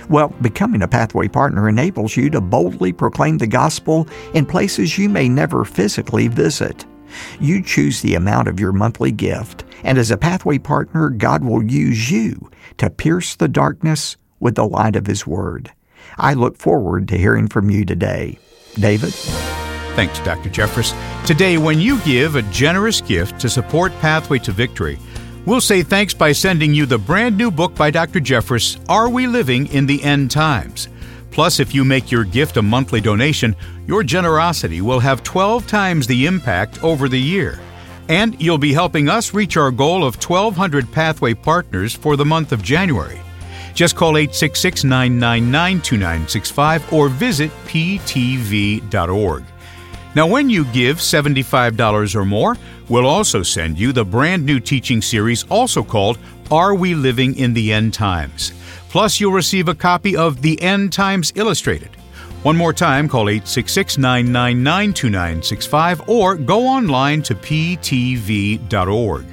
Well, 0.10 0.30
becoming 0.41 0.82
a 0.82 0.88
Pathway 0.88 1.28
partner 1.28 1.69
enables 1.69 2.17
you 2.17 2.30
to 2.32 2.41
boldly 2.41 2.91
proclaim 2.91 3.38
the 3.38 3.47
gospel 3.47 4.08
in 4.34 4.45
places 4.45 4.97
you 4.97 5.08
may 5.08 5.30
never 5.30 5.63
physically 5.63 6.28
visit. 6.28 6.86
You 7.39 7.62
choose 7.63 8.02
the 8.02 8.15
amount 8.15 8.47
of 8.47 8.60
your 8.60 8.71
monthly 8.71 9.12
gift, 9.12 9.63
and 9.84 9.97
as 9.97 10.12
a 10.12 10.17
pathway 10.17 10.58
partner, 10.58 11.10
God 11.10 11.43
will 11.43 11.63
use 11.63 12.12
you 12.12 12.50
to 12.78 12.89
pierce 12.89 13.36
the 13.36 13.47
darkness 13.47 14.17
with 14.39 14.56
the 14.56 14.67
light 14.67 14.95
of 14.95 15.08
His 15.08 15.26
Word. 15.26 15.71
I 16.17 16.34
look 16.34 16.58
forward 16.58 17.08
to 17.10 17.17
hearing 17.17 17.47
from 17.47 17.69
you 17.69 17.86
today. 17.86 18.38
David? 18.76 19.13
Thanks, 19.95 20.19
Dr. 20.19 20.50
Jeffress. 20.50 20.95
Today, 21.26 21.58
when 21.58 21.80
you 21.80 22.00
give 22.02 22.36
a 22.36 22.41
generous 22.43 23.02
gift 23.02 23.39
to 23.41 23.50
support 23.50 23.91
Pathway 24.00 24.39
to 24.39 24.52
Victory, 24.52 24.97
we'll 25.45 25.62
say 25.62 25.84
thanks 25.84 26.13
by 26.13 26.32
sending 26.32 26.74
you 26.74 26.86
the 26.86 26.97
brand 26.97 27.38
new 27.38 27.52
book 27.52 27.76
by 27.76 27.91
Dr. 27.91 28.19
Jeffress, 28.19 28.80
Are 28.88 29.10
We 29.10 29.28
Living 29.28 29.67
in 29.67 29.86
the 29.86 30.02
End 30.04 30.32
Times? 30.32 30.88
Plus, 31.32 31.60
if 31.60 31.74
you 31.74 31.84
make 31.86 32.12
your 32.12 32.26
gift 32.26 32.58
a 32.58 32.62
monthly 32.62 33.02
donation, 33.02 33.56
your 33.88 34.04
generosity 34.04 34.82
will 34.82 35.00
have 35.00 35.24
12 35.24 35.65
times 35.65 36.06
the 36.06 36.26
impact 36.26 36.84
over 36.84 37.08
the 37.08 37.20
year. 37.20 37.60
And 38.10 38.39
you'll 38.41 38.58
be 38.58 38.74
helping 38.74 39.08
us 39.08 39.34
reach 39.34 39.56
our 39.56 39.72
goal 39.72 40.04
of 40.04 40.15
1,200 40.15 40.91
Pathway 40.91 41.34
partners 41.34 41.96
for 41.96 42.17
the 42.17 42.26
month 42.26 42.52
of 42.52 42.62
January. 42.62 43.20
Just 43.74 43.96
call 43.96 44.17
866 44.17 44.84
999 44.84 45.82
2965 45.82 46.94
or 46.94 47.08
visit 47.08 47.52
ptv.org. 47.65 49.44
Now, 50.13 50.28
when 50.28 50.50
you 50.50 50.65
give 50.65 50.98
$75 50.98 52.15
or 52.15 52.26
more, 52.26 52.58
we'll 52.89 53.08
also 53.08 53.44
send 53.44 53.80
you 53.80 53.94
the 53.94 54.04
brand 54.04 54.46
new 54.46 54.60
teaching 54.60 55.02
series, 55.02 55.46
also 55.50 55.84
called 55.84 56.17
Are 56.52 56.76
We 56.76 56.96
Living 56.96 57.38
in 57.38 57.54
the 57.54 57.72
End 57.72 57.94
Times? 57.94 58.52
Plus, 58.91 59.21
you'll 59.21 59.32
receive 59.32 59.69
a 59.69 59.73
copy 59.73 60.17
of 60.17 60.41
The 60.41 60.62
End 60.62 60.91
Times 60.91 61.32
Illustrated. 61.36 61.95
One 62.43 62.58
more 62.58 62.73
time, 62.73 63.08
call 63.08 63.30
866 63.30 63.97
999 63.97 64.93
2965 64.93 66.10
or 66.10 66.36
go 66.36 66.67
online 66.67 67.21
to 67.21 67.34
ptv.org. 67.34 69.25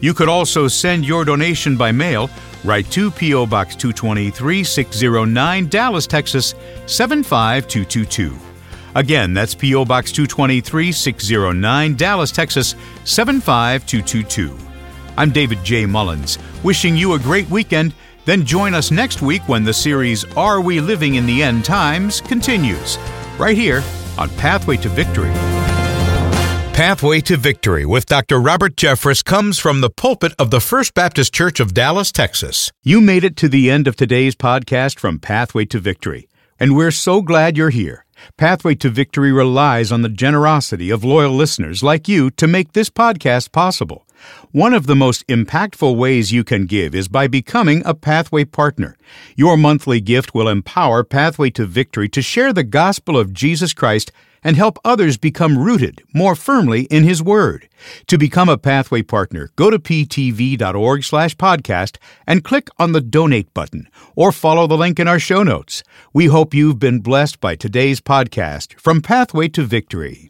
You 0.00 0.14
could 0.14 0.28
also 0.28 0.68
send 0.68 1.04
your 1.04 1.24
donation 1.24 1.76
by 1.76 1.90
mail. 1.90 2.30
Write 2.62 2.88
to 2.92 3.10
P.O. 3.10 3.46
Box 3.46 3.74
223 3.74 4.62
609, 4.62 5.66
Dallas, 5.66 6.06
Texas 6.06 6.54
75222. 6.86 8.38
Again, 8.94 9.34
that's 9.34 9.56
P.O. 9.56 9.84
Box 9.84 10.12
223 10.12 10.92
609, 10.92 11.94
Dallas, 11.96 12.30
Texas 12.30 12.76
75222. 13.04 14.56
I'm 15.16 15.30
David 15.30 15.64
J. 15.64 15.86
Mullins, 15.86 16.38
wishing 16.62 16.96
you 16.96 17.14
a 17.14 17.18
great 17.18 17.50
weekend. 17.50 17.94
Then 18.24 18.44
join 18.44 18.72
us 18.72 18.90
next 18.90 19.20
week 19.20 19.42
when 19.48 19.64
the 19.64 19.72
series 19.72 20.24
Are 20.36 20.60
We 20.60 20.80
Living 20.80 21.16
in 21.16 21.26
the 21.26 21.42
End 21.42 21.64
Times 21.64 22.20
continues, 22.20 22.98
right 23.38 23.56
here 23.56 23.82
on 24.16 24.28
Pathway 24.30 24.76
to 24.78 24.88
Victory. 24.88 25.32
Pathway 26.72 27.20
to 27.22 27.36
Victory 27.36 27.84
with 27.84 28.06
Dr. 28.06 28.40
Robert 28.40 28.76
Jeffress 28.76 29.24
comes 29.24 29.58
from 29.58 29.80
the 29.80 29.90
pulpit 29.90 30.32
of 30.38 30.50
the 30.50 30.60
First 30.60 30.94
Baptist 30.94 31.34
Church 31.34 31.60
of 31.60 31.74
Dallas, 31.74 32.12
Texas. 32.12 32.70
You 32.82 33.00
made 33.00 33.24
it 33.24 33.36
to 33.38 33.48
the 33.48 33.70
end 33.70 33.86
of 33.86 33.96
today's 33.96 34.34
podcast 34.34 34.98
from 34.98 35.18
Pathway 35.18 35.64
to 35.66 35.78
Victory, 35.80 36.28
and 36.58 36.76
we're 36.76 36.90
so 36.90 37.22
glad 37.22 37.56
you're 37.56 37.70
here. 37.70 38.06
Pathway 38.36 38.76
to 38.76 38.88
Victory 38.88 39.32
relies 39.32 39.90
on 39.90 40.02
the 40.02 40.08
generosity 40.08 40.90
of 40.90 41.04
loyal 41.04 41.32
listeners 41.32 41.82
like 41.82 42.08
you 42.08 42.30
to 42.30 42.46
make 42.46 42.72
this 42.72 42.88
podcast 42.88 43.52
possible. 43.52 44.06
One 44.50 44.74
of 44.74 44.86
the 44.86 44.96
most 44.96 45.26
impactful 45.26 45.96
ways 45.96 46.32
you 46.32 46.44
can 46.44 46.66
give 46.66 46.94
is 46.94 47.08
by 47.08 47.26
becoming 47.26 47.82
a 47.84 47.94
Pathway 47.94 48.44
partner. 48.44 48.96
Your 49.36 49.56
monthly 49.56 50.00
gift 50.00 50.34
will 50.34 50.48
empower 50.48 51.04
Pathway 51.04 51.50
to 51.50 51.66
Victory 51.66 52.08
to 52.10 52.22
share 52.22 52.52
the 52.52 52.62
gospel 52.62 53.18
of 53.18 53.32
Jesus 53.32 53.72
Christ 53.72 54.12
and 54.44 54.56
help 54.56 54.78
others 54.84 55.16
become 55.16 55.58
rooted 55.58 56.02
more 56.12 56.34
firmly 56.34 56.82
in 56.90 57.04
His 57.04 57.22
Word. 57.22 57.68
To 58.08 58.18
become 58.18 58.48
a 58.48 58.58
Pathway 58.58 59.02
partner, 59.02 59.50
go 59.56 59.70
to 59.70 59.78
ptv.org/podcast 59.78 61.96
and 62.26 62.44
click 62.44 62.68
on 62.78 62.92
the 62.92 63.00
donate 63.00 63.54
button 63.54 63.88
or 64.16 64.32
follow 64.32 64.66
the 64.66 64.76
link 64.76 65.00
in 65.00 65.08
our 65.08 65.18
show 65.18 65.42
notes. 65.42 65.82
We 66.12 66.26
hope 66.26 66.54
you've 66.54 66.78
been 66.78 67.00
blessed 67.00 67.40
by 67.40 67.56
today's 67.56 68.00
podcast 68.00 68.78
from 68.78 69.00
Pathway 69.00 69.48
to 69.48 69.62
Victory. 69.62 70.20